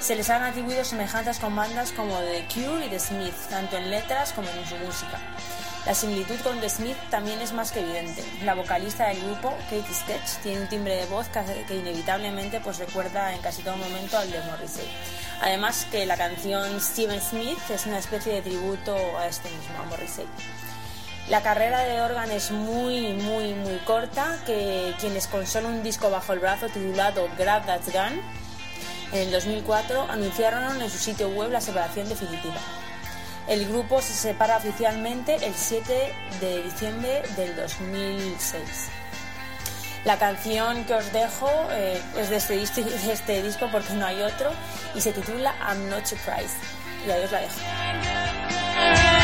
Se 0.00 0.16
les 0.16 0.30
han 0.30 0.42
atribuido 0.42 0.86
semejanzas 0.86 1.38
con 1.38 1.54
bandas 1.54 1.92
como 1.92 2.18
The 2.20 2.46
Cure 2.54 2.86
y 2.86 2.88
The 2.88 2.98
Smith, 2.98 3.34
tanto 3.50 3.76
en 3.76 3.90
letras 3.90 4.32
como 4.32 4.48
en 4.48 4.66
su 4.66 4.76
música. 4.76 5.20
La 5.86 5.94
similitud 5.94 6.40
con 6.40 6.60
The 6.60 6.70
Smith 6.70 6.96
también 7.10 7.40
es 7.40 7.52
más 7.52 7.70
que 7.70 7.80
evidente. 7.80 8.24
La 8.42 8.54
vocalista 8.54 9.08
del 9.08 9.20
grupo, 9.22 9.54
Katie 9.64 9.82
Sketch, 9.92 10.42
tiene 10.42 10.62
un 10.62 10.68
timbre 10.68 10.96
de 10.96 11.04
voz 11.06 11.26
que, 11.28 11.76
inevitablemente 11.76 12.60
pues, 12.60 12.78
recuerda 12.78 13.34
en 13.34 13.42
casi 13.42 13.62
todo 13.62 13.76
momento 13.76 14.16
al 14.16 14.30
de 14.30 14.40
Morrissey. 14.44 14.90
Además 15.42 15.86
que 15.90 16.06
la 16.06 16.16
canción 16.16 16.80
Steven 16.80 17.20
Smith 17.20 17.58
es 17.68 17.84
una 17.84 17.98
especie 17.98 18.32
de 18.32 18.40
tributo 18.40 18.96
a 19.18 19.26
este 19.26 19.50
mismo, 19.50 19.78
a 19.82 19.84
Morrissey. 19.84 20.24
La 21.28 21.42
carrera 21.42 21.80
de 21.80 22.00
Organ 22.00 22.30
es 22.30 22.50
muy, 22.50 23.12
muy, 23.12 23.52
muy 23.52 23.76
corta, 23.84 24.38
que 24.46 24.94
quienes 25.00 25.26
con 25.26 25.46
solo 25.46 25.68
un 25.68 25.82
disco 25.82 26.08
bajo 26.08 26.32
el 26.32 26.38
brazo 26.38 26.68
titulado 26.68 27.28
Grab 27.36 27.66
That 27.66 27.82
Gun, 27.92 28.20
en 29.12 29.18
el 29.20 29.30
2004 29.30 30.10
anunciaron 30.10 30.80
en 30.80 30.90
su 30.90 30.98
sitio 30.98 31.28
web 31.28 31.50
la 31.50 31.60
separación 31.60 32.08
definitiva. 32.08 32.56
El 33.46 33.68
grupo 33.68 34.00
se 34.00 34.14
separa 34.14 34.56
oficialmente 34.56 35.34
el 35.34 35.54
7 35.54 36.14
de 36.40 36.62
diciembre 36.62 37.22
del 37.36 37.54
2006. 37.56 38.88
La 40.04 40.18
canción 40.18 40.84
que 40.84 40.94
os 40.94 41.12
dejo 41.12 41.50
eh, 41.70 42.00
es 42.18 42.30
de 42.30 42.36
este, 42.36 42.56
de 42.84 43.12
este, 43.12 43.42
disco 43.42 43.68
porque 43.70 43.92
no 43.94 44.06
hay 44.06 44.22
otro 44.22 44.50
y 44.94 45.00
se 45.00 45.12
titula 45.12 45.54
I'm 45.60 45.88
Not 45.88 46.06
Surprised. 46.06 46.56
Y 47.06 47.10
ahí 47.10 47.22
os 47.22 47.32
la 47.32 47.40
dejo. 47.40 49.23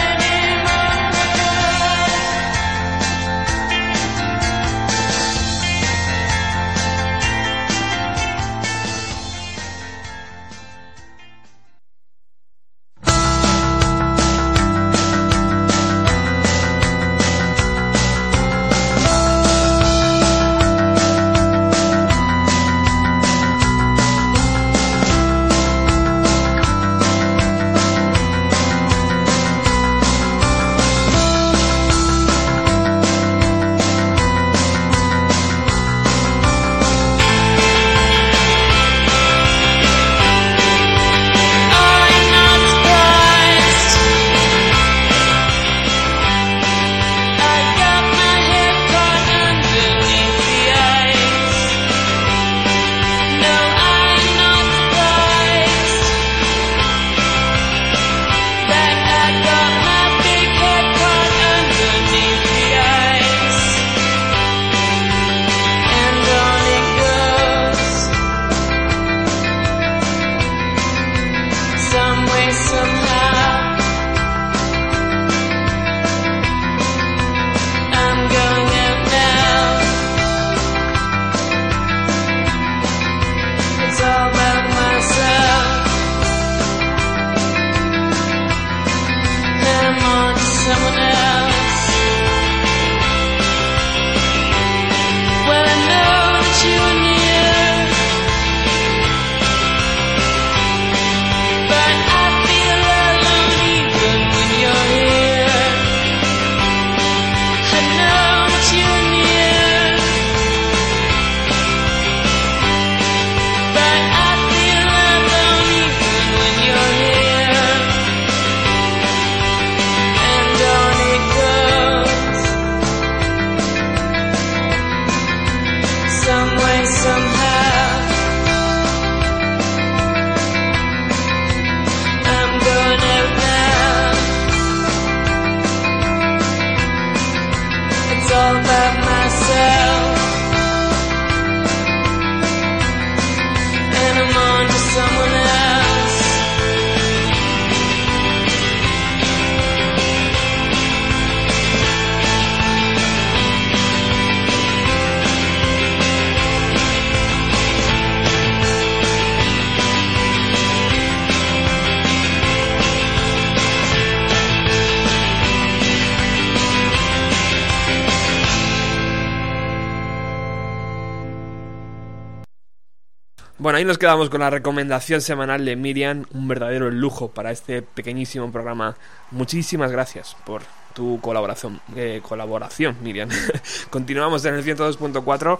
Ahí 173.80 173.86
nos 173.86 173.96
quedamos 173.96 174.28
con 174.28 174.40
la 174.40 174.50
recomendación 174.50 175.22
semanal 175.22 175.64
de 175.64 175.74
Miriam, 175.74 176.26
un 176.34 176.48
verdadero 176.48 176.90
lujo 176.90 177.28
para 177.28 177.50
este 177.50 177.80
pequeñísimo 177.80 178.52
programa. 178.52 178.94
Muchísimas 179.30 179.90
gracias 179.90 180.36
por 180.44 180.60
tu 180.92 181.18
colaboración, 181.22 181.80
eh, 181.96 182.20
colaboración 182.22 182.98
Miriam. 183.02 183.30
Continuamos 183.90 184.44
en 184.44 184.56
el 184.56 184.64
102.4. 184.66 185.58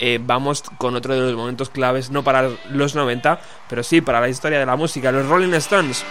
Eh, 0.00 0.18
vamos 0.20 0.64
con 0.78 0.96
otro 0.96 1.14
de 1.14 1.20
los 1.20 1.36
momentos 1.36 1.70
claves, 1.70 2.10
no 2.10 2.24
para 2.24 2.50
los 2.70 2.96
90, 2.96 3.40
pero 3.68 3.84
sí 3.84 4.00
para 4.00 4.20
la 4.20 4.28
historia 4.28 4.58
de 4.58 4.66
la 4.66 4.74
música, 4.74 5.12
los 5.12 5.28
Rolling 5.28 5.54
Stones. 5.54 6.04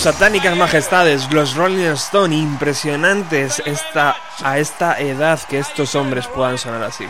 Sus 0.00 0.14
satánicas 0.14 0.56
majestades, 0.56 1.30
los 1.30 1.54
Rolling 1.56 1.92
Stone, 1.92 2.34
impresionantes 2.34 3.60
esta, 3.66 4.16
a 4.42 4.58
esta 4.58 4.98
edad 4.98 5.38
que 5.46 5.58
estos 5.58 5.94
hombres 5.94 6.26
puedan 6.26 6.56
sonar 6.56 6.82
así. 6.84 7.06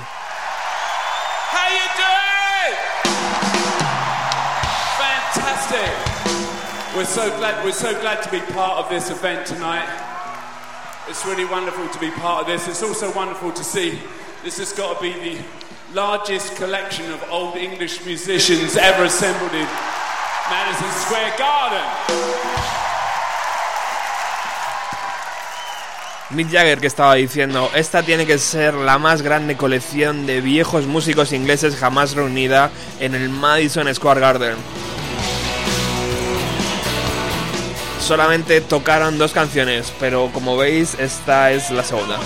We're 6.97 7.05
so 7.05 7.31
glad 7.39 7.65
we're 7.65 7.71
so 7.71 7.95
glad 8.01 8.23
to 8.25 8.31
be 8.33 8.41
part 8.53 8.79
of 8.79 8.89
this 8.89 9.09
event 9.09 9.47
tonight. 9.47 9.89
It's 11.09 11.25
really 11.25 11.45
wonderful 11.45 11.89
to 11.89 11.99
be 12.01 12.11
part 12.11 12.41
of 12.41 12.47
this. 12.49 12.67
It's 12.67 12.83
also 12.83 13.15
wonderful 13.15 13.53
to 13.53 13.63
see 13.63 14.01
this 14.43 14.59
has 14.59 14.73
got 14.73 14.97
to 14.97 15.01
be 15.01 15.13
the 15.13 15.39
largest 15.95 16.57
collection 16.57 17.09
of 17.13 17.23
old 17.31 17.55
English 17.55 18.05
musicians 18.05 18.77
ever 18.77 19.05
assembled 19.05 19.55
in 19.55 19.69
Madison 20.51 20.91
Square 21.07 21.39
Garden. 21.39 22.80
Mick 26.31 26.49
Jagger 26.49 26.79
que 26.79 26.87
estaba 26.87 27.15
diciendo, 27.15 27.69
esta 27.75 28.05
tiene 28.05 28.25
que 28.25 28.39
ser 28.39 28.75
la 28.75 28.99
más 28.99 29.21
grande 29.23 29.57
colección 29.57 30.27
de 30.27 30.41
viejos 30.41 30.87
músicos 30.87 31.33
ingleses 31.33 31.75
jamás 31.75 32.15
reunida 32.15 32.71
en 33.01 33.17
el 33.17 33.29
Madison 33.29 33.93
Square 33.93 34.21
Garden. 34.21 34.55
Solamente 38.01 38.61
tocaron 38.61 39.19
dos 39.19 39.33
canciones, 39.33 39.93
pero 39.99 40.31
como 40.33 40.57
veis 40.57 40.97
esta 41.01 41.51
es 41.51 41.71
la 41.73 41.83
segunda. 41.83 42.19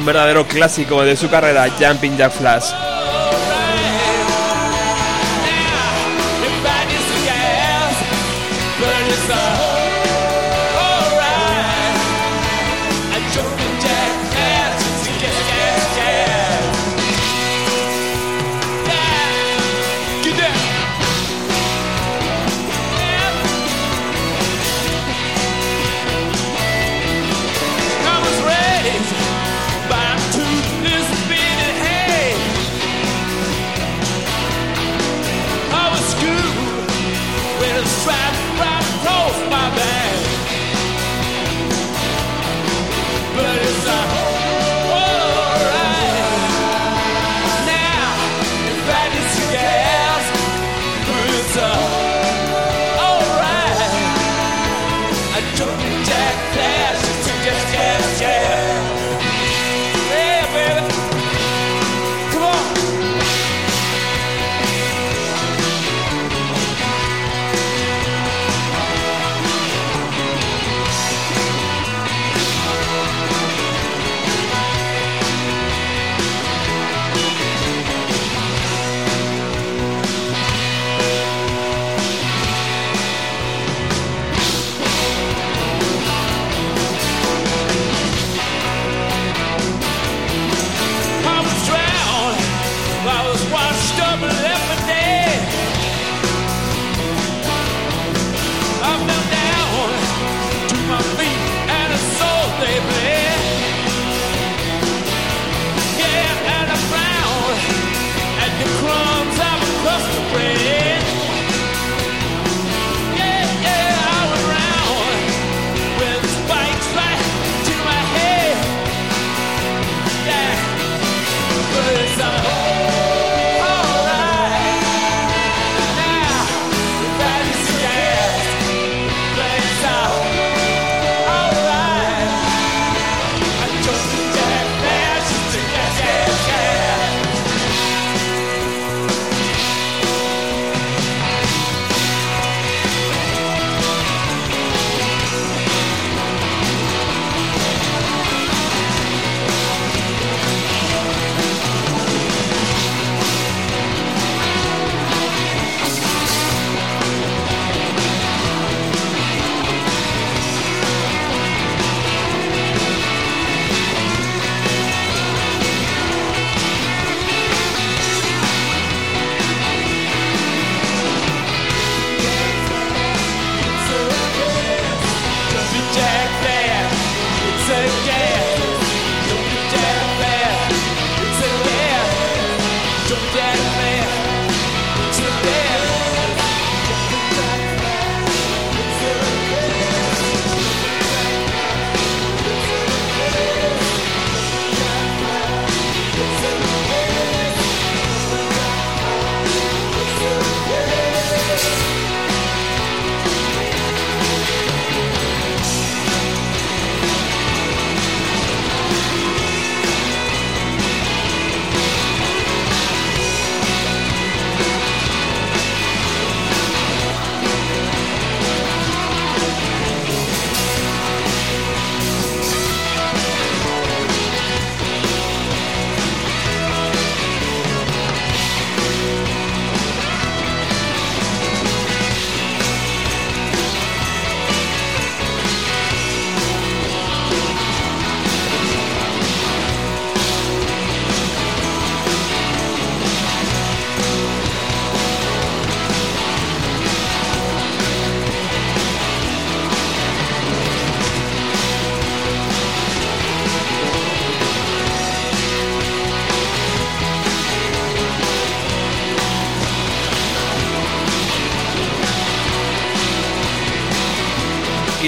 Un 0.00 0.06
verdadero 0.06 0.46
clásico 0.46 1.04
de 1.04 1.14
su 1.14 1.28
carrera, 1.28 1.68
Jumping 1.78 2.16
Jack 2.16 2.32
Flash. 2.32 2.89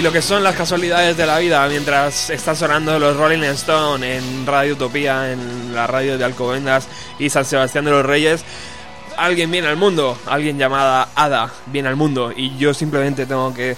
Lo 0.02 0.10
que 0.10 0.20
son 0.20 0.42
las 0.42 0.56
casualidades 0.56 1.16
de 1.16 1.26
la 1.26 1.38
vida 1.38 1.64
mientras 1.68 2.28
está 2.28 2.56
sonando 2.56 2.98
los 2.98 3.16
Rolling 3.16 3.44
Stone 3.44 4.16
en 4.16 4.44
Radio 4.44 4.74
Utopía, 4.74 5.30
en 5.30 5.72
la 5.72 5.86
radio 5.86 6.18
de 6.18 6.24
Alcobendas 6.24 6.88
y 7.20 7.30
San 7.30 7.44
Sebastián 7.44 7.84
de 7.84 7.92
los 7.92 8.04
Reyes, 8.04 8.44
alguien 9.16 9.48
viene 9.52 9.68
al 9.68 9.76
mundo, 9.76 10.18
alguien 10.26 10.58
llamada 10.58 11.10
Ada 11.14 11.52
viene 11.66 11.88
al 11.88 11.94
mundo 11.94 12.32
y 12.36 12.56
yo 12.56 12.74
simplemente 12.74 13.26
tengo 13.26 13.54
que 13.54 13.76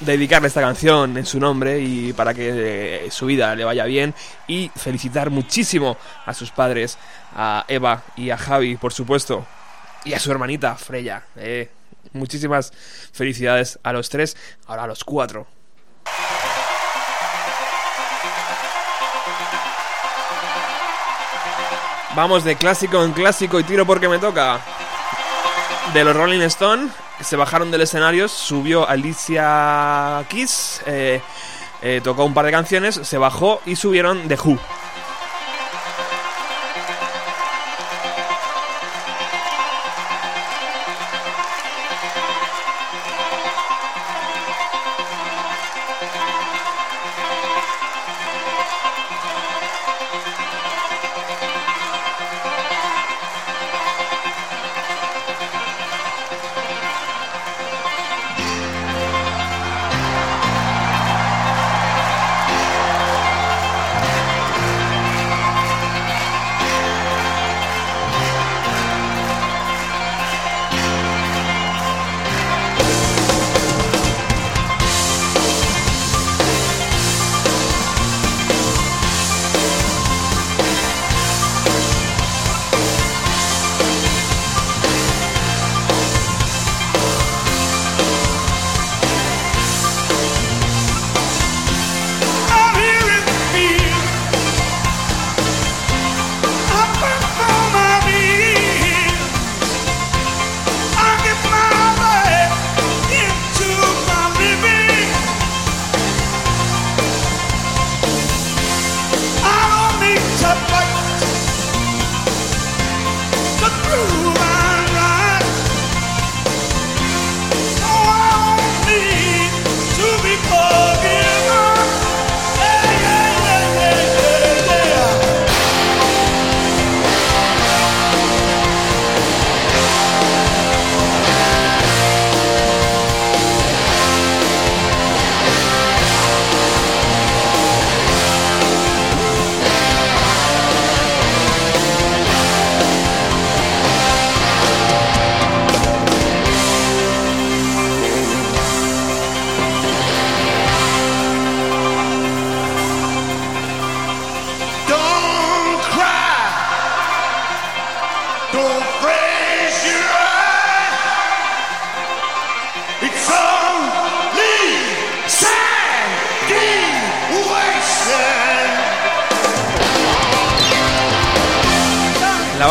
dedicarle 0.00 0.48
esta 0.48 0.60
canción 0.60 1.16
en 1.16 1.24
su 1.24 1.38
nombre 1.38 1.78
y 1.78 2.12
para 2.12 2.34
que 2.34 3.04
eh, 3.06 3.10
su 3.12 3.26
vida 3.26 3.54
le 3.54 3.64
vaya 3.64 3.84
bien 3.84 4.12
y 4.48 4.72
felicitar 4.74 5.30
muchísimo 5.30 5.96
a 6.26 6.34
sus 6.34 6.50
padres, 6.50 6.98
a 7.32 7.64
Eva 7.68 8.02
y 8.16 8.30
a 8.30 8.36
Javi, 8.36 8.74
por 8.76 8.92
supuesto, 8.92 9.46
y 10.04 10.14
a 10.14 10.18
su 10.18 10.32
hermanita 10.32 10.74
Freya. 10.74 11.22
Eh, 11.36 11.70
muchísimas 12.14 12.72
felicidades 13.12 13.78
a 13.82 13.92
los 13.92 14.08
tres, 14.08 14.36
ahora 14.66 14.84
a 14.84 14.86
los 14.86 15.04
cuatro. 15.04 15.46
Vamos 22.14 22.44
de 22.44 22.54
clásico 22.54 23.02
en 23.02 23.12
clásico 23.12 23.58
y 23.58 23.64
tiro 23.64 23.84
porque 23.84 24.08
me 24.08 24.18
toca. 24.18 24.60
De 25.92 26.04
los 26.04 26.14
Rolling 26.14 26.40
Stone 26.42 26.88
se 27.20 27.36
bajaron 27.36 27.70
del 27.70 27.80
escenario, 27.82 28.28
subió 28.28 28.88
Alicia 28.88 30.24
Keys, 30.28 30.80
eh, 30.86 31.20
eh, 31.82 32.00
tocó 32.02 32.24
un 32.24 32.32
par 32.32 32.46
de 32.46 32.52
canciones, 32.52 33.00
se 33.02 33.18
bajó 33.18 33.60
y 33.66 33.76
subieron 33.76 34.28
The 34.28 34.36
Who. 34.36 34.58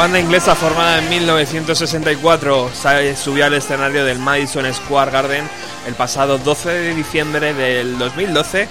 Banda 0.03 0.19
inglesa 0.19 0.53
formada 0.53 0.97
en 0.97 1.07
1964 1.09 2.69
sa- 2.73 3.15
subió 3.15 3.45
al 3.45 3.53
escenario 3.53 4.03
del 4.03 4.19
Madison 4.19 4.65
Square 4.73 5.11
Garden 5.11 5.47
el 5.87 5.93
pasado 5.93 6.37
12 6.37 6.69
de 6.69 6.93
diciembre 6.93 7.53
del 7.53 7.97
2012 7.97 8.67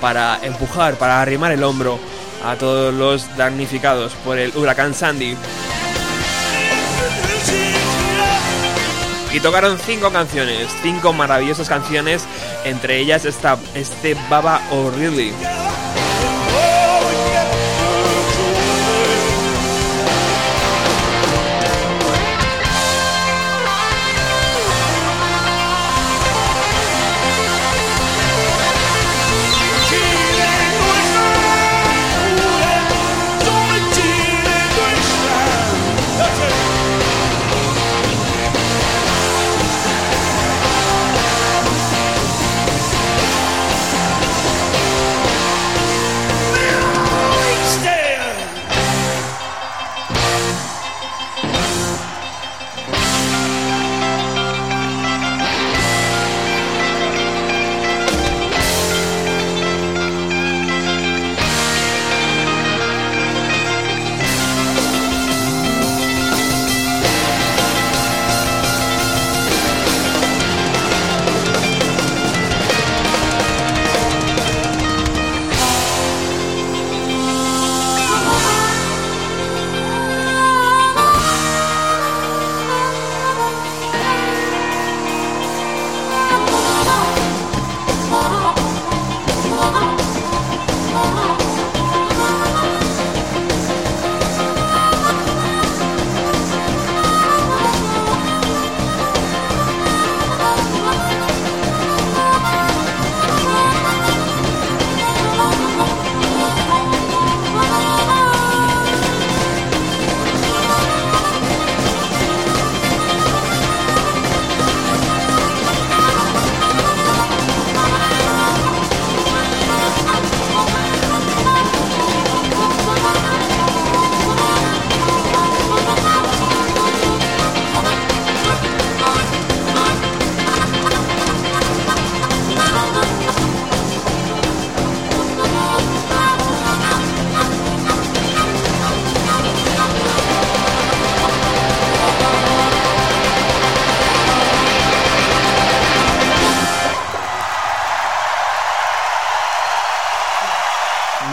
para 0.00 0.40
empujar, 0.42 0.94
para 0.96 1.22
arrimar 1.22 1.52
el 1.52 1.62
hombro 1.62 2.00
a 2.44 2.56
todos 2.56 2.92
los 2.92 3.36
damnificados 3.36 4.12
por 4.24 4.38
el 4.38 4.50
huracán 4.56 4.92
Sandy. 4.92 5.36
Y 9.32 9.38
tocaron 9.40 9.78
cinco 9.78 10.10
canciones, 10.10 10.66
cinco 10.82 11.12
maravillosas 11.12 11.68
canciones, 11.68 12.24
entre 12.64 12.98
ellas 12.98 13.24
esta, 13.24 13.56
este 13.74 14.16
Baba 14.28 14.60
O'Reilly. 14.72 15.32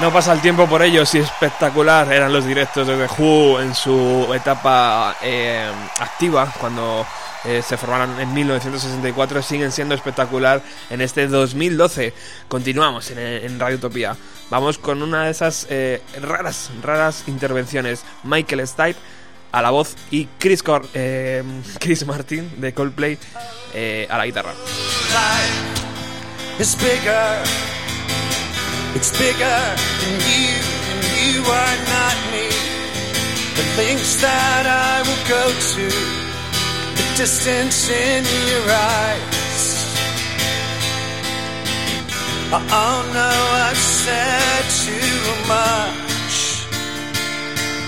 No 0.10 0.14
pasa 0.14 0.34
el 0.34 0.42
tiempo 0.42 0.68
por 0.68 0.82
ellos 0.82 1.14
y 1.14 1.20
espectacular 1.20 2.12
eran 2.12 2.34
los 2.34 2.44
directos 2.44 2.88
de 2.88 2.98
The 2.98 3.14
Who 3.16 3.62
en 3.62 3.76
su 3.76 4.34
etapa 4.34 5.16
eh, 5.22 5.70
activa 6.00 6.52
cuando 6.60 7.06
eh, 7.46 7.62
se 7.62 7.78
formaron 7.78 8.20
en 8.20 8.34
1964 8.34 9.44
siguen 9.44 9.72
siendo 9.72 9.94
espectacular 9.94 10.64
en 10.90 11.02
este 11.02 11.28
2012. 11.28 12.12
Continuamos 12.48 13.12
en, 13.12 13.60
Radio 13.60 13.78
Utopía. 13.78 14.18
Vamos 14.50 14.80
con 14.80 15.04
una 15.04 15.26
de 15.26 15.30
esas 15.30 15.68
eh, 15.70 16.02
raras, 16.20 16.72
raras 16.82 17.26
intervenciones. 17.28 18.04
Michael 18.24 18.68
Stipe 18.68 18.98
a 19.52 19.62
la 19.62 19.70
voz 19.70 19.96
y 20.10 20.26
Chris, 20.40 20.64
Cor 20.64 20.88
Chris 21.80 22.08
Martin 22.08 22.60
de 22.60 22.74
Coldplay 22.74 23.20
a 24.10 24.18
la 24.18 24.26
guitarra. 24.26 24.54
It's 28.96 29.12
bigger 29.18 29.62
than 30.02 30.16
you, 30.34 30.56
and 30.92 31.04
you 31.22 31.40
are 31.42 31.78
not 31.94 32.18
me. 32.34 32.48
The 33.58 33.66
links 33.78 34.22
that 34.22 34.66
I 34.66 35.02
will 35.08 35.24
go 35.28 35.46
to, 35.76 35.86
the 36.98 37.08
distance 37.18 37.90
in 37.90 38.24
your 38.52 38.66
eyes. 38.72 39.40
Oh 42.52 43.00
no, 43.14 43.34
I've 43.68 43.78
said 43.78 44.64
too 44.86 45.22
much. 45.48 46.66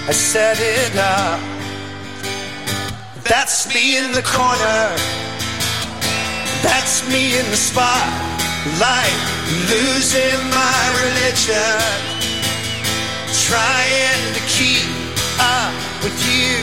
I 0.08 0.14
set 0.14 0.60
it 0.60 0.96
up. 0.98 1.40
That's 3.24 3.74
me 3.74 3.98
in 3.98 4.12
the 4.12 4.22
corner. 4.22 4.84
That's 6.62 7.08
me 7.10 7.40
in 7.40 7.46
the 7.50 7.58
spotlight, 8.62 9.18
losing 9.70 10.38
my 10.50 10.84
religion, 11.02 11.82
trying 13.48 14.34
to 14.34 14.42
keep 14.48 14.88
up 15.40 15.74
with 16.04 16.18
you, 16.26 16.58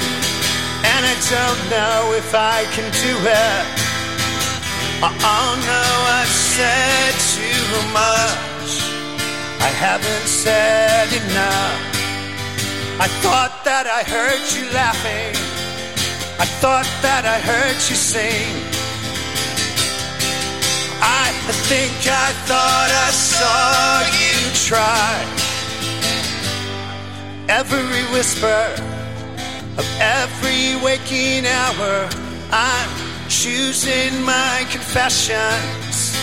and 0.85 1.07
I 1.07 1.15
don't 1.31 1.71
know 1.71 2.15
if 2.15 2.35
I 2.35 2.65
can 2.73 2.91
do 3.03 3.15
it. 3.27 3.67
Oh 5.03 5.51
no, 5.67 5.85
I've 6.19 6.29
said 6.29 7.15
too 7.35 7.67
much. 7.93 8.83
I 9.61 9.71
haven't 9.71 10.27
said 10.27 11.09
enough. 11.13 11.97
I 13.01 13.09
thought 13.23 13.65
that 13.65 13.87
I 13.87 14.03
heard 14.03 14.43
you 14.55 14.71
laughing. 14.73 15.35
I 16.41 16.47
thought 16.61 16.89
that 17.03 17.25
I 17.27 17.39
heard 17.39 17.77
you 17.89 17.97
sing. 17.97 18.78
I 21.01 21.31
think 21.69 21.93
I 22.07 22.33
thought 22.49 22.91
I 23.07 23.11
saw 23.11 24.03
you 24.19 24.37
try. 24.69 25.15
Every 27.49 28.03
whisper 28.13 28.65
of 29.79 29.87
every 30.01 30.77
waking 30.83 31.47
hour, 31.47 32.09
I'm 32.51 32.91
choosing 33.29 34.23
my 34.25 34.67
confessions, 34.71 36.17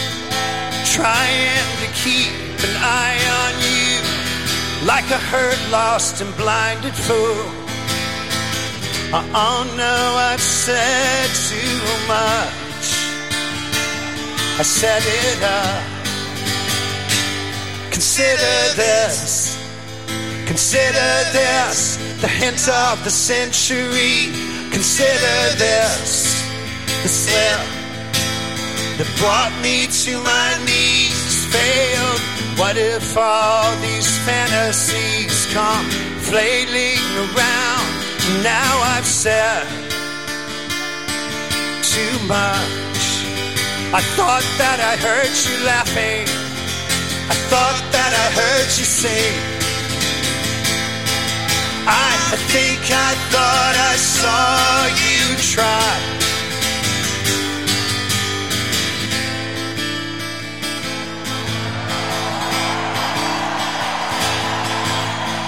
trying 0.94 1.70
to 1.82 1.88
keep 2.04 2.34
an 2.68 2.76
eye 2.78 3.22
on 3.44 3.54
you, 3.64 4.88
like 4.88 5.10
a 5.12 5.22
hurt, 5.32 5.60
lost, 5.72 6.22
and 6.22 6.36
blinded 6.36 6.94
fool. 6.94 7.66
I 9.14 9.24
oh, 9.34 9.74
no, 9.78 10.16
I've 10.32 10.42
said 10.42 11.30
too 11.50 12.08
much. 12.08 12.65
I 14.58 14.64
set 14.64 15.04
it 15.04 15.44
up. 15.44 15.84
Consider 17.92 18.56
this, 18.76 19.60
consider 20.48 21.12
this, 21.34 21.98
the 22.22 22.30
hint 22.30 22.70
of 22.70 23.04
the 23.04 23.10
century. 23.10 24.32
Consider 24.72 25.38
this, 25.60 26.40
the 27.04 27.10
slip 27.10 27.60
that 28.98 29.10
brought 29.20 29.52
me 29.62 29.88
to 29.88 30.24
my 30.24 30.56
knees 30.64 31.46
failed. 31.52 32.22
What 32.58 32.78
if 32.78 33.18
all 33.18 33.76
these 33.82 34.08
fantasies 34.24 35.48
come 35.52 35.86
flailing 36.24 37.04
around? 37.28 37.88
Now 38.42 38.72
I've 38.96 39.06
said 39.06 39.68
too 41.84 42.28
much. 42.28 42.95
I 43.94 44.02
thought 44.18 44.44
that 44.58 44.80
I 44.82 44.96
heard 44.98 45.34
you 45.46 45.66
laughing. 45.66 46.26
I 47.30 47.36
thought 47.50 47.80
that 47.92 48.12
I 48.14 48.28
heard 48.40 48.70
you 48.78 48.86
sing. 48.86 49.56
I 51.88 52.38
think 52.52 52.82
I 52.92 53.14
thought 53.32 53.76
I 53.78 53.96
saw 53.96 54.86
you 55.00 55.38
try. 55.38 56.16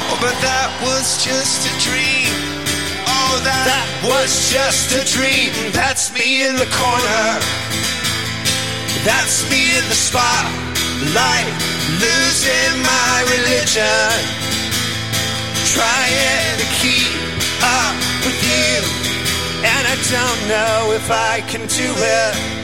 Oh, 0.09 0.17
but 0.21 0.37
that 0.41 0.69
was 0.85 1.23
just 1.23 1.67
a 1.67 1.73
dream. 1.83 2.31
Oh, 3.07 3.41
that, 3.43 3.65
That 3.65 3.87
was 4.05 4.51
just 4.51 4.93
a 4.93 5.03
dream. 5.03 5.51
That's 5.73 6.13
me 6.13 6.45
in 6.47 6.55
the 6.55 6.69
corner. 6.71 7.66
That's 9.03 9.49
me 9.49 9.77
in 9.77 9.85
the 9.89 9.95
spotlight, 9.95 11.53
losing 12.01 12.73
my 12.81 13.15
religion, 13.35 14.13
trying 15.75 16.57
to 16.61 16.67
keep 16.81 17.11
up 17.61 17.95
with 18.25 18.39
you, 18.43 18.81
And 19.63 19.83
I 19.87 19.97
don't 20.11 20.41
know 20.47 20.93
if 20.93 21.09
I 21.09 21.41
can 21.47 21.61
do 21.67 21.89
it. 21.97 22.57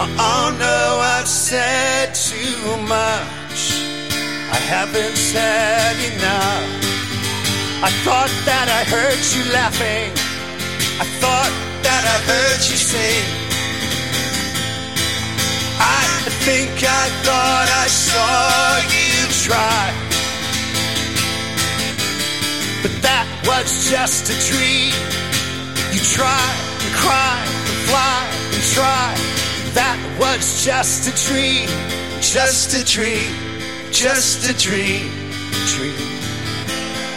Oh 0.00 0.56
no, 0.58 0.98
I've 1.00 1.28
said 1.28 2.14
too 2.14 2.76
much. 2.82 3.60
I 4.50 4.60
haven't 4.68 5.16
said 5.16 5.96
enough. 6.12 6.82
I 7.82 7.90
thought 8.04 8.32
that 8.44 8.68
I 8.68 8.84
heard 8.84 9.20
you 9.34 9.42
laughing. 9.52 10.12
I 11.00 11.06
thought 11.20 11.52
that 11.82 12.02
I 12.04 12.18
heard 12.30 12.60
you 12.70 12.76
sing. 12.76 13.41
I 15.82 16.30
think 16.46 16.70
I 16.82 17.04
thought 17.24 17.68
I 17.84 17.86
saw 17.88 18.78
you 18.96 19.14
try. 19.46 19.84
But 22.82 22.94
that 23.02 23.26
was 23.46 23.90
just 23.90 24.30
a 24.30 24.36
dream. 24.48 24.94
You 25.92 26.00
fly 26.00 26.72
try. 28.74 29.14
That 29.74 29.98
was 30.18 30.64
just 30.64 31.08
a 31.08 31.12
dream. 31.26 31.68
just 32.20 32.74
a 32.74 32.84
dream, 32.84 33.32
just 33.90 34.48
a. 34.48 34.54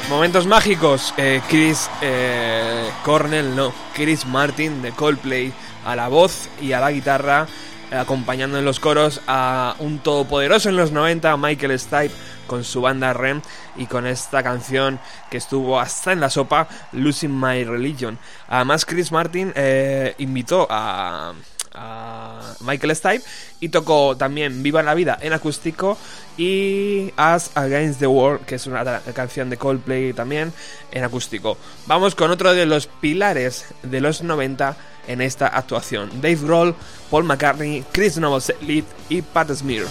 Momentos 0.09 0.45
mágicos. 0.45 1.13
eh, 1.17 1.41
Chris 1.49 1.89
eh, 2.01 2.89
Cornell, 3.03 3.55
no. 3.55 3.73
Chris 3.93 4.25
Martin 4.25 4.81
de 4.81 4.91
Coldplay 4.91 5.51
a 5.85 5.95
la 5.95 6.07
voz 6.09 6.49
y 6.61 6.73
a 6.73 6.79
la 6.79 6.91
guitarra, 6.91 7.47
acompañando 7.91 8.57
en 8.57 8.65
los 8.65 8.79
coros 8.79 9.21
a 9.27 9.75
un 9.79 9.99
todopoderoso 9.99 10.69
en 10.69 10.77
los 10.77 10.91
90, 10.91 11.35
Michael 11.37 11.79
Stipe, 11.79 12.11
con 12.47 12.63
su 12.63 12.81
banda 12.81 13.13
REM 13.13 13.41
y 13.75 13.85
con 13.87 14.05
esta 14.05 14.43
canción 14.43 14.99
que 15.29 15.37
estuvo 15.37 15.79
hasta 15.79 16.11
en 16.11 16.19
la 16.19 16.29
sopa, 16.29 16.67
Losing 16.91 17.39
My 17.39 17.63
Religion. 17.63 18.17
Además, 18.47 18.85
Chris 18.85 19.11
Martin 19.11 19.51
eh, 19.55 20.15
invitó 20.17 20.67
a 20.69 21.33
a 21.75 22.55
Michael 22.61 22.95
Stipe 22.95 23.23
y 23.59 23.69
tocó 23.69 24.15
también 24.17 24.63
Viva 24.63 24.81
la 24.81 24.93
Vida 24.93 25.17
en 25.21 25.33
acústico 25.33 25.97
y 26.37 27.13
As 27.17 27.51
Against 27.55 27.99
the 27.99 28.07
World, 28.07 28.45
que 28.45 28.55
es 28.55 28.67
una 28.67 29.01
canción 29.13 29.49
de 29.49 29.57
Coldplay 29.57 30.13
también 30.13 30.53
en 30.91 31.03
acústico. 31.03 31.57
Vamos 31.85 32.15
con 32.15 32.31
otro 32.31 32.53
de 32.53 32.65
los 32.65 32.87
pilares 32.87 33.65
de 33.83 34.01
los 34.01 34.21
90 34.21 34.75
en 35.07 35.21
esta 35.21 35.47
actuación. 35.47 36.09
Dave 36.15 36.39
Grohl, 36.41 36.75
Paul 37.15 37.23
McCartney, 37.23 37.81
Chris 37.93 38.17
Novoselic 38.17 38.83
y 39.07 39.21
Pat 39.21 39.49
Smear. 39.49 39.85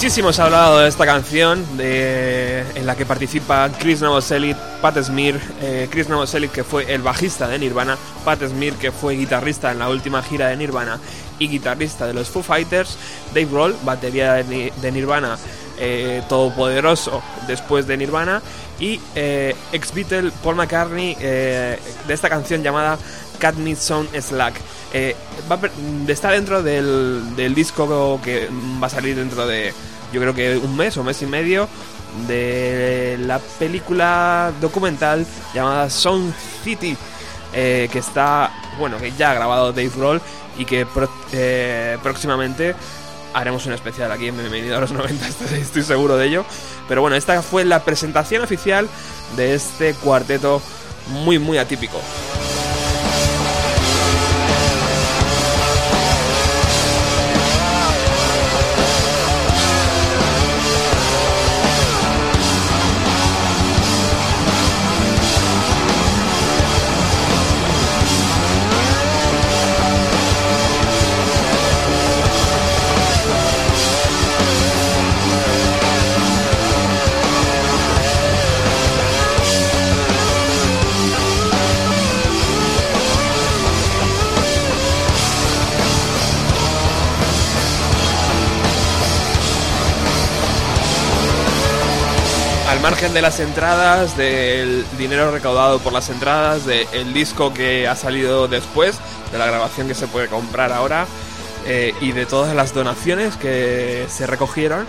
Muchísimo 0.00 0.32
se 0.32 0.40
ha 0.40 0.46
hablado 0.46 0.78
de 0.78 0.88
esta 0.88 1.04
canción 1.04 1.62
en 1.78 2.86
la 2.86 2.96
que 2.96 3.04
participa 3.04 3.68
Chris 3.78 4.00
Novoselic, 4.00 4.56
Pat 4.80 4.96
Smear, 4.96 5.38
eh, 5.60 5.88
Chris 5.90 6.08
Novoselic 6.08 6.50
que 6.52 6.64
fue 6.64 6.90
el 6.90 7.02
bajista 7.02 7.46
de 7.48 7.58
Nirvana, 7.58 7.98
Pat 8.24 8.42
Smear 8.42 8.72
que 8.76 8.92
fue 8.92 9.12
guitarrista 9.16 9.70
en 9.70 9.78
la 9.78 9.90
última 9.90 10.22
gira 10.22 10.48
de 10.48 10.56
Nirvana 10.56 10.98
y 11.38 11.48
guitarrista 11.48 12.06
de 12.06 12.14
los 12.14 12.30
Foo 12.30 12.42
Fighters, 12.42 12.96
Dave 13.34 13.44
Grohl, 13.44 13.76
batería 13.82 14.32
de, 14.32 14.44
Ni- 14.44 14.70
de 14.80 14.90
Nirvana, 14.90 15.36
eh, 15.78 16.22
todopoderoso 16.30 17.22
después 17.46 17.86
de 17.86 17.98
Nirvana 17.98 18.40
y 18.78 18.98
eh, 19.14 19.54
ex 19.70 19.92
Beatle 19.92 20.32
Paul 20.42 20.56
McCartney 20.56 21.14
eh, 21.20 21.78
de 22.08 22.14
esta 22.14 22.30
canción 22.30 22.62
llamada 22.62 22.96
Cat 23.38 23.54
Slack. 24.18 24.54
Eh, 24.94 25.14
va 25.50 25.60
está 26.08 26.30
dentro 26.30 26.62
del, 26.62 27.36
del 27.36 27.54
disco 27.54 28.18
que 28.24 28.48
va 28.82 28.86
a 28.88 28.90
salir 28.90 29.14
dentro 29.14 29.46
de, 29.46 29.72
yo 30.12 30.20
creo 30.20 30.34
que 30.34 30.56
un 30.56 30.76
mes 30.76 30.96
o 30.96 31.04
mes 31.04 31.20
y 31.22 31.26
medio, 31.26 31.68
de 32.26 33.16
la 33.20 33.38
película 33.38 34.52
documental 34.60 35.26
llamada 35.54 35.88
Sound 35.90 36.34
City, 36.64 36.96
eh, 37.52 37.88
que 37.92 37.98
está, 37.98 38.52
bueno, 38.78 38.98
que 38.98 39.12
ya 39.12 39.30
ha 39.30 39.34
grabado 39.34 39.72
Dave 39.72 39.90
Grohl 39.94 40.20
y 40.58 40.64
que 40.64 40.86
eh, 41.32 41.98
próximamente 42.02 42.74
haremos 43.32 43.64
un 43.66 43.72
especial 43.72 44.10
aquí 44.10 44.28
en 44.28 44.36
Bienvenido 44.36 44.76
a 44.76 44.80
los 44.80 44.92
90, 44.92 45.26
estoy, 45.28 45.60
estoy 45.60 45.82
seguro 45.82 46.16
de 46.16 46.26
ello. 46.26 46.44
Pero 46.88 47.00
bueno, 47.00 47.16
esta 47.16 47.42
fue 47.42 47.64
la 47.64 47.84
presentación 47.84 48.42
oficial 48.42 48.88
de 49.36 49.54
este 49.54 49.94
cuarteto 49.94 50.60
muy, 51.24 51.38
muy 51.38 51.58
atípico. 51.58 52.00
Al 93.00 93.04
margen 93.04 93.14
de 93.14 93.22
las 93.22 93.40
entradas, 93.40 94.14
del 94.14 94.84
dinero 94.98 95.30
recaudado 95.30 95.78
por 95.78 95.90
las 95.90 96.10
entradas, 96.10 96.66
del 96.66 97.14
disco 97.14 97.50
que 97.54 97.88
ha 97.88 97.96
salido 97.96 98.46
después, 98.46 98.98
de 99.32 99.38
la 99.38 99.46
grabación 99.46 99.88
que 99.88 99.94
se 99.94 100.06
puede 100.06 100.28
comprar 100.28 100.70
ahora 100.70 101.06
eh, 101.64 101.94
y 102.02 102.12
de 102.12 102.26
todas 102.26 102.54
las 102.54 102.74
donaciones 102.74 103.36
que 103.36 104.04
se 104.10 104.26
recogieron, 104.26 104.86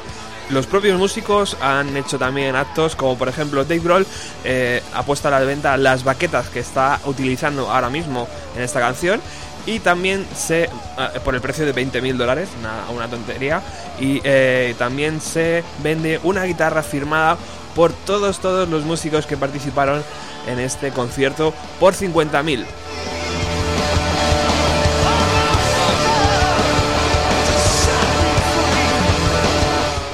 los 0.50 0.68
propios 0.68 1.00
músicos 1.00 1.56
han 1.62 1.96
hecho 1.96 2.20
también 2.20 2.58
actos 2.58 2.98
como 2.98 3.18
por 3.18 3.30
ejemplo 3.30 3.64
Dave 3.64 3.80
Grohl 3.80 4.06
eh, 4.44 4.84
ha 4.94 5.04
puesto 5.04 5.30
a 5.30 5.32
la 5.32 5.40
venta 5.40 5.78
las 5.78 6.04
baquetas 6.04 6.50
que 6.50 6.60
está 6.60 7.00
utilizando 7.06 7.72
ahora 7.72 7.90
mismo 7.90 8.28
en 8.58 8.64
esta 8.64 8.82
canción 8.82 9.22
y 9.66 9.80
también 9.80 10.26
se 10.36 10.70
ah, 10.98 11.12
por 11.24 11.36
el 11.36 11.42
precio 11.42 11.66
de 11.66 11.72
20 11.72 12.02
mil 12.02 12.18
dólares 12.18 12.50
una, 12.60 12.90
una 12.90 13.08
tontería. 13.08 13.62
Y 14.00 14.22
eh, 14.24 14.76
también 14.78 15.22
se 15.22 15.64
vende 15.84 16.20
una 16.24 16.44
guitarra 16.44 16.84
firmada 16.84 17.38
por 17.76 17.94
todos 17.94 18.40
todos 18.40 18.68
los 18.68 18.84
músicos 18.84 19.26
que 19.26 19.38
participaron 19.38 20.04
en 20.48 20.60
este 20.60 20.92
concierto 20.92 21.54
por 21.80 21.94
50 21.94 22.44
mil 22.44 22.66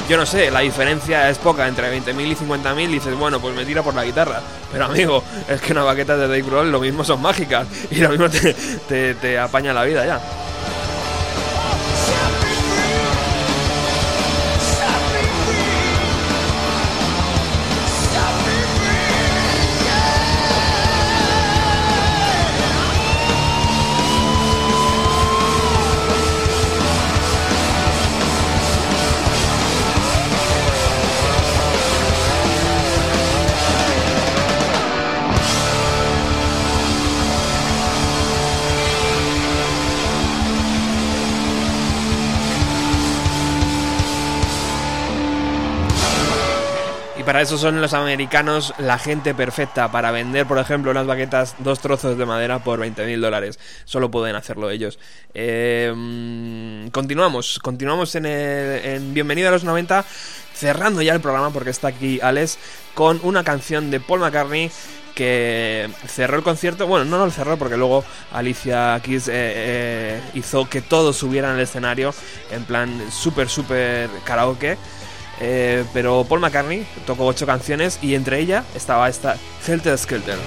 yo 0.10 0.18
no 0.18 0.26
sé, 0.26 0.50
la 0.52 0.62
diferencia 0.62 1.30
es 1.30 1.38
poca 1.38 1.68
entre 1.68 1.92
20.000 1.92 2.28
y 2.32 2.36
50.000 2.36 2.82
y 2.84 2.88
dices, 2.88 3.16
bueno, 3.16 3.40
pues 3.40 3.56
me 3.56 3.66
tira 3.66 3.82
por 3.84 3.94
la 3.94 4.04
guitarra. 4.06 4.42
Pero 4.72 4.86
amigo, 4.86 5.24
es 5.48 5.62
que 5.62 5.72
una 5.74 5.84
baqueta 5.84 6.16
de 6.18 6.28
Dave 6.28 6.42
Grohl 6.42 6.72
lo 6.72 6.80
mismo 6.80 7.04
son 7.04 7.22
mágicas 7.22 7.68
y 7.92 7.96
lo 7.96 8.10
mismo 8.10 8.30
te- 8.30 9.16
te 9.16 9.40
apaña 9.40 9.74
la 9.74 9.84
vida 9.84 10.06
ya. 10.06 10.20
Para 47.28 47.42
eso 47.42 47.58
son 47.58 47.82
los 47.82 47.94
americanos 47.94 48.74
la 48.78 48.98
gente 48.98 49.36
perfecta 49.36 49.92
para 49.92 50.12
vender, 50.12 50.46
por 50.48 50.60
ejemplo, 50.60 50.92
unas 50.92 51.06
baquetas, 51.06 51.56
dos 51.60 51.82
trozos 51.82 52.18
de 52.18 52.26
madera 52.26 52.64
por 52.64 52.80
20.000 52.80 53.20
dólares. 53.20 53.60
Solo 53.84 54.10
pueden 54.10 54.38
hacerlo 54.38 54.70
ellos. 54.70 54.98
Eh, 55.34 55.92
mm, 55.94 56.88
continuamos, 56.92 57.60
continuamos 57.62 58.16
en, 58.16 58.28
el- 58.28 58.86
en 58.86 59.14
Bienvenido 59.14 59.50
a 59.50 59.52
los 59.52 59.66
90, 59.66 60.06
cerrando 60.54 61.02
ya 61.02 61.14
el 61.16 61.20
programa 61.20 61.50
porque 61.50 61.70
está 61.72 61.90
aquí 61.90 62.22
Alex 62.22 62.60
con 62.94 63.20
una 63.24 63.44
canción 63.44 63.92
de 63.92 64.00
Paul 64.00 64.22
McCartney 64.22 64.72
que 65.14 65.90
cerró 66.08 66.38
el 66.38 66.44
concierto, 66.44 66.88
bueno, 66.88 67.04
no 67.04 67.18
lo 67.26 67.30
cerró 67.32 67.58
porque 67.58 67.76
luego 67.76 68.06
Alicia 68.32 68.98
Keys 69.04 69.28
eh, 69.28 69.32
eh, 69.36 70.22
hizo 70.36 70.70
que 70.70 70.80
todos 70.80 71.18
subieran 71.18 71.56
al 71.56 71.60
escenario 71.60 72.14
en 72.52 72.64
plan 72.64 73.02
súper, 73.12 73.50
súper 73.50 74.10
karaoke. 74.24 74.78
Eh, 75.40 75.84
pero 75.94 76.26
Paul 76.28 76.42
McCartney 76.42 76.86
tocó 77.06 77.26
ocho 77.26 77.46
canciones 77.46 78.00
y 78.02 78.16
entre 78.16 78.40
ellas 78.40 78.66
estaba 78.76 79.08
esta 79.08 79.38
Helter 79.66 79.98
Skelter. 79.98 80.38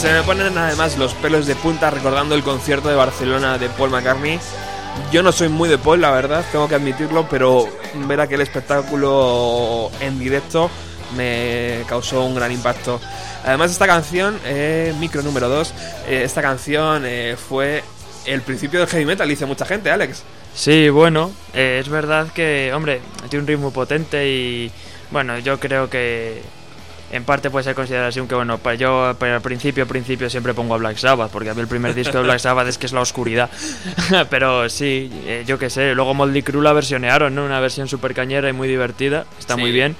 Se 0.00 0.12
me 0.12 0.22
ponen 0.22 0.58
además 0.58 0.98
los 0.98 1.14
pelos 1.14 1.46
de 1.46 1.54
punta 1.54 1.90
recordando 1.90 2.34
el 2.34 2.42
concierto 2.42 2.90
de 2.90 2.94
Barcelona 2.94 3.56
de 3.56 3.70
Paul 3.70 3.88
McCartney. 3.88 4.38
Yo 5.10 5.22
no 5.22 5.32
soy 5.32 5.48
muy 5.48 5.68
de 5.68 5.78
Paul, 5.78 6.02
la 6.02 6.10
verdad, 6.10 6.44
tengo 6.52 6.68
que 6.68 6.74
admitirlo, 6.74 7.26
pero 7.30 7.66
ver 8.06 8.20
aquel 8.20 8.42
espectáculo 8.42 9.90
en 10.00 10.18
directo 10.18 10.70
me 11.16 11.82
causó 11.88 12.24
un 12.24 12.34
gran 12.34 12.50
impacto. 12.52 13.00
Además, 13.44 13.70
esta 13.70 13.86
canción, 13.86 14.38
eh, 14.44 14.92
micro 14.98 15.22
número 15.22 15.48
2, 15.48 15.74
esta 16.08 16.40
canción 16.42 17.02
eh, 17.06 17.36
fue 17.36 17.82
el 18.26 18.40
principio 18.42 18.80
del 18.80 18.88
heavy 18.88 19.04
metal, 19.04 19.28
dice 19.28 19.46
mucha 19.46 19.66
gente, 19.66 19.90
Alex. 19.90 20.22
Sí, 20.54 20.88
bueno, 20.88 21.32
eh, 21.52 21.78
es 21.80 21.88
verdad 21.88 22.28
que, 22.32 22.72
hombre, 22.72 23.00
tiene 23.28 23.42
un 23.42 23.46
ritmo 23.48 23.70
potente 23.72 24.28
y, 24.28 24.70
bueno, 25.10 25.38
yo 25.40 25.58
creo 25.60 25.90
que 25.90 26.40
en 27.12 27.24
parte 27.24 27.50
puede 27.50 27.64
ser 27.64 27.74
considerado 27.74 28.08
así, 28.08 28.18
aunque 28.18 28.34
bueno, 28.34 28.58
para 28.58 28.76
yo 28.76 29.14
para 29.18 29.36
al 29.36 29.42
principio, 29.42 29.82
al 29.82 29.88
principio 29.88 30.30
siempre 30.30 30.54
pongo 30.54 30.74
a 30.74 30.78
Black 30.78 30.96
Sabbath, 30.96 31.30
porque 31.30 31.50
a 31.50 31.54
mí 31.54 31.60
el 31.60 31.68
primer 31.68 31.94
disco 31.94 32.16
de 32.18 32.24
Black 32.24 32.38
Sabbath 32.38 32.66
es 32.68 32.78
que 32.78 32.86
es 32.86 32.92
la 32.92 33.00
oscuridad. 33.02 33.50
Pero 34.30 34.68
sí, 34.68 35.10
eh, 35.26 35.44
yo 35.46 35.58
qué 35.58 35.70
sé, 35.70 35.94
luego 35.94 36.14
Moldy 36.14 36.42
Crew 36.42 36.62
la 36.62 36.72
versionearon, 36.72 37.34
¿no? 37.34 37.44
Una 37.44 37.60
versión 37.60 37.88
súper 37.88 38.14
cañera 38.14 38.48
y 38.48 38.52
muy 38.52 38.66
divertida, 38.68 39.26
está 39.38 39.54
Sí. 39.56 39.60
muy 39.60 39.70
bien. 39.72 39.96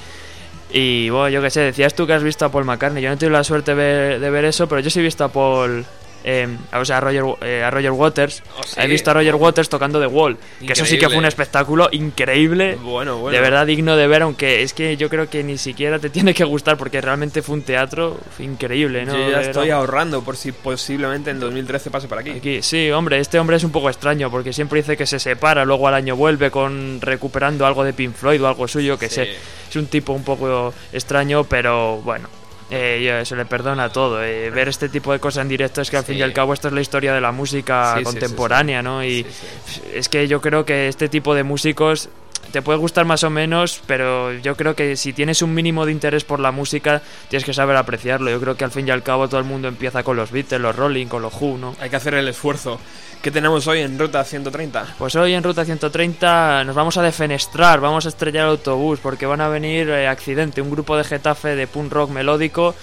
Y 0.71 1.11
bueno, 1.11 1.29
yo 1.29 1.43
qué 1.43 1.51
sé, 1.51 1.61
decías 1.61 1.95
tú 1.95 2.07
que 2.07 2.15
has 2.15 2.23
visto 2.23 2.45
a 2.45 2.49
Paul 2.51 2.65
McCartney. 2.65 3.03
Yo 3.03 3.09
no 3.09 3.15
he 3.15 3.19
tenido 3.19 3.37
la 3.37 3.45
suerte 3.45 3.73
de 3.73 3.77
ver, 3.77 4.21
de 4.21 4.31
ver 4.31 4.45
eso, 4.45 4.69
pero 4.69 4.81
yo 4.81 4.91
sí 4.91 5.01
he 5.01 5.03
visto 5.03 5.25
a 5.25 5.29
Paul. 5.29 5.85
Eh, 6.25 6.49
o 6.73 6.85
sea, 6.85 6.97
a 6.99 7.01
Roger, 7.01 7.25
eh, 7.43 7.63
a 7.63 7.71
Roger 7.71 7.91
Waters. 7.93 8.43
Oh, 8.59 8.63
sí. 8.65 8.81
He 8.81 8.87
visto 8.87 9.11
a 9.11 9.15
Roger 9.15 9.35
Waters 9.35 9.69
tocando 9.69 10.01
The 10.01 10.07
Wall. 10.07 10.39
Que 10.67 10.73
eso 10.73 10.85
sí 10.85 10.99
que 10.99 11.07
fue 11.09 11.19
un 11.19 11.27
espectáculo 11.27 11.89
increíble. 11.93 12.77
Bueno, 12.77 13.19
bueno. 13.19 13.35
De 13.37 13.41
verdad 13.43 13.67
digno 13.67 13.97
de 13.97 14.07
ver, 14.07 14.23
aunque 14.23 14.63
es 14.63 14.73
que 14.75 14.97
yo 14.97 15.09
creo 15.11 15.29
que 15.29 15.43
ni 15.45 15.59
siquiera 15.59 15.99
te 15.99 16.11
tiene 16.11 16.35
que 16.35 16.45
gustar 16.45 16.77
porque 16.77 17.01
realmente 17.01 17.43
fue 17.43 17.55
un 17.57 17.63
teatro 17.63 18.19
increíble, 18.39 19.05
¿no? 19.05 19.15
Yo 19.17 19.31
ya 19.31 19.41
estoy 19.43 19.71
ahorrando 19.71 20.23
por 20.23 20.37
si 20.37 20.53
posiblemente 20.53 21.31
en 21.31 21.41
2013 21.41 21.91
pase 21.91 22.09
por 22.09 22.19
aquí. 22.19 22.31
Aquí, 22.31 22.63
sí, 22.63 22.91
hombre, 22.91 23.19
este 23.21 23.39
hombre 23.39 23.57
es 23.57 23.65
un 23.65 23.73
poco 23.73 23.89
extraño 23.91 24.31
porque 24.31 24.53
siempre 24.53 24.81
dice 24.81 24.97
que 24.97 25.07
se 25.07 25.19
separa, 25.19 25.65
luego 25.65 25.89
al 25.89 25.95
año 25.95 26.17
vuelve 26.17 26.51
con 26.51 27.01
recuperando 27.01 27.67
algo 27.67 27.85
de 27.85 27.93
Pink 27.93 28.15
Floyd 28.15 28.43
o 28.43 28.49
algo 28.49 28.67
suyo, 28.67 28.99
que 28.99 29.09
Sí. 29.09 29.15
sé. 29.17 29.37
Es 29.69 29.77
un 29.77 29.87
tipo 29.87 30.13
un 30.13 30.23
poco 30.25 30.73
extraño, 30.93 31.45
pero 31.45 31.97
bueno, 31.99 32.29
eh, 32.71 33.03
yo- 33.05 33.25
se 33.25 33.37
le 33.37 33.45
perdona 33.45 33.91
todo. 33.91 34.23
eh, 34.23 34.51
ver 34.51 34.69
este 34.69 34.89
tipo 34.89 35.13
de 35.13 35.19
cosas 35.21 35.43
en 35.43 35.49
directo 35.49 35.81
es 35.81 35.91
que 35.91 35.97
al 35.97 36.05
fin 36.05 36.17
y 36.17 36.23
al 36.23 36.33
cabo 36.33 36.53
esto 36.55 36.69
es 36.69 36.75
la 36.75 36.81
historia 36.81 37.13
de 37.15 37.21
la 37.21 37.33
música 37.33 37.93
Sí, 37.93 37.99
sí, 37.99 37.99
sí, 37.99 38.05
contemporánea, 38.05 38.83
¿no? 38.83 39.05
Y 39.05 39.27
es 39.93 40.09
que 40.09 40.27
yo 40.29 40.41
creo 40.41 40.65
que 40.65 40.89
este 40.89 41.09
tipo 41.09 41.35
de 41.35 41.43
músicos 41.45 42.09
te 42.53 42.63
puede 42.63 42.79
gustar 42.79 43.05
más 43.05 43.25
o 43.25 43.31
menos, 43.31 43.81
pero 43.87 44.33
yo 44.33 44.57
creo 44.57 44.75
que 44.75 44.97
si 44.97 45.13
tienes 45.13 45.43
un 45.43 45.55
mínimo 45.55 45.87
de 45.87 45.93
interés 45.93 46.25
por 46.25 46.41
la 46.41 46.53
música, 46.53 47.03
tienes 47.29 47.45
que 47.45 47.55
saber 47.55 47.77
apreciarlo. 47.77 48.31
Yo 48.31 48.41
creo 48.41 48.57
que 48.57 48.65
al 48.65 48.71
fin 48.71 48.89
y 48.89 48.91
al 48.91 49.03
cabo 49.03 49.29
todo 49.29 49.41
el 49.41 49.47
mundo 49.47 49.69
empieza 49.69 50.03
con 50.03 50.17
los 50.17 50.31
Beatles, 50.31 50.61
los 50.61 50.75
Rolling, 50.75 51.07
con 51.07 51.23
los 51.23 51.35
Who, 51.41 51.59
¿no? 51.59 51.77
Hay 51.81 51.91
que 51.91 51.97
hacer 51.97 52.15
el 52.15 52.29
esfuerzo. 52.29 52.79
¿Qué 53.23 53.31
tenemos 53.31 53.67
hoy 53.67 53.81
en 53.81 53.99
Ruta 53.99 54.23
130? 54.23 54.97
Pues 54.99 55.17
hoy 55.17 55.33
en 55.33 55.43
Ruta 55.43 55.65
130 55.65 56.65
nos 56.65 56.77
vamos 56.77 56.99
a 56.99 57.03
defenestrar, 57.03 57.81
vamos 57.81 58.05
a 58.05 58.11
estrellar 58.11 58.45
el 58.45 58.51
autobús 58.51 59.01
porque 59.01 59.25
van 59.25 59.41
a 59.41 59.49
venir 59.49 59.89
eh, 59.89 60.07
Accidente, 60.07 60.61
un 60.61 60.71
grupo 60.71 60.95
de 60.97 61.05
Getafe 61.05 61.57
de 61.57 61.67
punk 61.67 61.91
rock 61.91 62.11
melódico 62.11 62.75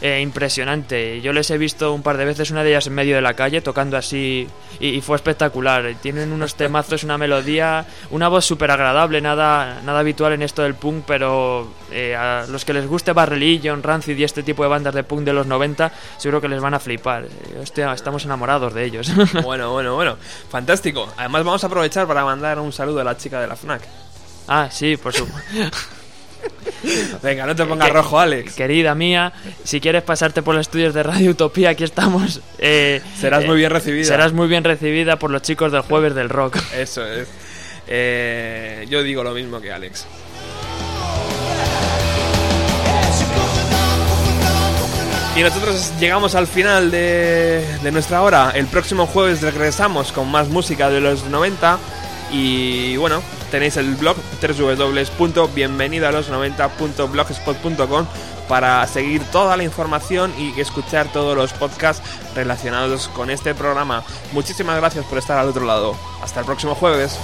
eh, 0.00 0.20
impresionante. 0.20 1.20
Yo 1.20 1.32
les 1.32 1.50
he 1.50 1.58
visto 1.58 1.92
un 1.92 2.02
par 2.02 2.16
de 2.16 2.24
veces, 2.24 2.50
una 2.50 2.62
de 2.62 2.70
ellas 2.70 2.86
en 2.86 2.94
medio 2.94 3.14
de 3.16 3.22
la 3.22 3.34
calle, 3.34 3.60
tocando 3.60 3.96
así 3.96 4.46
y, 4.80 4.88
y 4.88 5.00
fue 5.00 5.16
espectacular. 5.16 5.94
Tienen 6.02 6.32
unos 6.32 6.54
temazos, 6.54 7.04
una 7.04 7.18
melodía, 7.18 7.86
una 8.10 8.28
voz 8.28 8.44
súper 8.44 8.70
agradable, 8.70 9.20
nada, 9.20 9.80
nada 9.84 10.00
habitual 10.00 10.32
en 10.32 10.42
esto 10.42 10.62
del 10.62 10.74
punk, 10.74 11.04
pero 11.06 11.68
eh, 11.90 12.14
a 12.14 12.46
los 12.48 12.64
que 12.64 12.72
les 12.72 12.86
guste 12.86 13.12
Bad 13.12 13.28
Religion, 13.28 13.82
Rancid 13.82 14.16
y 14.18 14.24
este 14.24 14.42
tipo 14.42 14.62
de 14.62 14.68
bandas 14.68 14.94
de 14.94 15.02
punk 15.04 15.22
de 15.22 15.32
los 15.32 15.46
90, 15.46 15.92
seguro 16.18 16.40
que 16.40 16.48
les 16.48 16.60
van 16.60 16.74
a 16.74 16.78
flipar. 16.80 17.24
Eh, 17.24 17.58
hostia, 17.62 17.92
estamos 17.92 18.24
enamorados 18.24 18.74
de 18.74 18.84
ellos. 18.84 19.10
Bueno, 19.42 19.72
bueno, 19.72 19.94
bueno. 19.94 20.16
Fantástico. 20.50 21.08
Además 21.16 21.44
vamos 21.44 21.62
a 21.62 21.66
aprovechar 21.66 22.06
para 22.06 22.24
mandar 22.24 22.58
un 22.58 22.72
saludo 22.72 23.00
a 23.00 23.04
la 23.04 23.16
chica 23.16 23.40
de 23.40 23.46
la 23.46 23.54
FNAC. 23.54 23.82
ah, 24.48 24.68
sí, 24.70 24.96
por 24.96 25.12
supuesto. 25.12 25.76
Venga, 27.22 27.46
no 27.46 27.56
te 27.56 27.64
pongas 27.64 27.90
rojo, 27.90 28.18
Alex. 28.18 28.54
Querida 28.54 28.94
mía, 28.94 29.32
si 29.64 29.80
quieres 29.80 30.02
pasarte 30.02 30.42
por 30.42 30.54
los 30.54 30.62
estudios 30.62 30.94
de 30.94 31.02
Radio 31.02 31.30
Utopía, 31.30 31.70
aquí 31.70 31.84
estamos. 31.84 32.40
Eh, 32.58 33.00
Serás 33.18 33.44
eh, 33.44 33.46
muy 33.46 33.56
bien 33.56 33.70
recibida. 33.70 34.04
Serás 34.04 34.32
muy 34.32 34.48
bien 34.48 34.64
recibida 34.64 35.18
por 35.18 35.30
los 35.30 35.42
chicos 35.42 35.72
del 35.72 35.82
Jueves 35.82 36.14
del 36.14 36.28
Rock. 36.28 36.58
Eso 36.76 37.06
es. 37.06 37.28
Eh, 37.88 38.86
yo 38.88 39.02
digo 39.02 39.22
lo 39.22 39.32
mismo 39.32 39.60
que 39.60 39.72
Alex. 39.72 40.06
Y 45.36 45.42
nosotros 45.42 45.92
llegamos 46.00 46.34
al 46.34 46.46
final 46.46 46.90
de, 46.90 47.62
de 47.82 47.92
nuestra 47.92 48.22
hora. 48.22 48.52
El 48.54 48.66
próximo 48.66 49.06
jueves 49.06 49.42
regresamos 49.42 50.10
con 50.10 50.30
más 50.30 50.48
música 50.48 50.88
de 50.88 51.02
los 51.02 51.24
90. 51.24 51.78
Y 52.32 52.96
bueno, 52.96 53.22
tenéis 53.50 53.76
el 53.76 53.94
blog 53.94 54.16
www.bienvenido 54.40 56.08
a 56.08 56.12
los 56.12 56.30
90.blogspot.com 56.30 58.06
para 58.48 58.86
seguir 58.86 59.22
toda 59.32 59.56
la 59.56 59.64
información 59.64 60.32
y 60.38 60.58
escuchar 60.60 61.10
todos 61.12 61.36
los 61.36 61.52
podcasts 61.52 62.02
relacionados 62.34 63.08
con 63.08 63.30
este 63.30 63.54
programa. 63.54 64.04
Muchísimas 64.32 64.76
gracias 64.76 65.04
por 65.06 65.18
estar 65.18 65.38
al 65.38 65.48
otro 65.48 65.64
lado. 65.64 65.96
Hasta 66.22 66.40
el 66.40 66.46
próximo 66.46 66.74
jueves. 66.74 67.18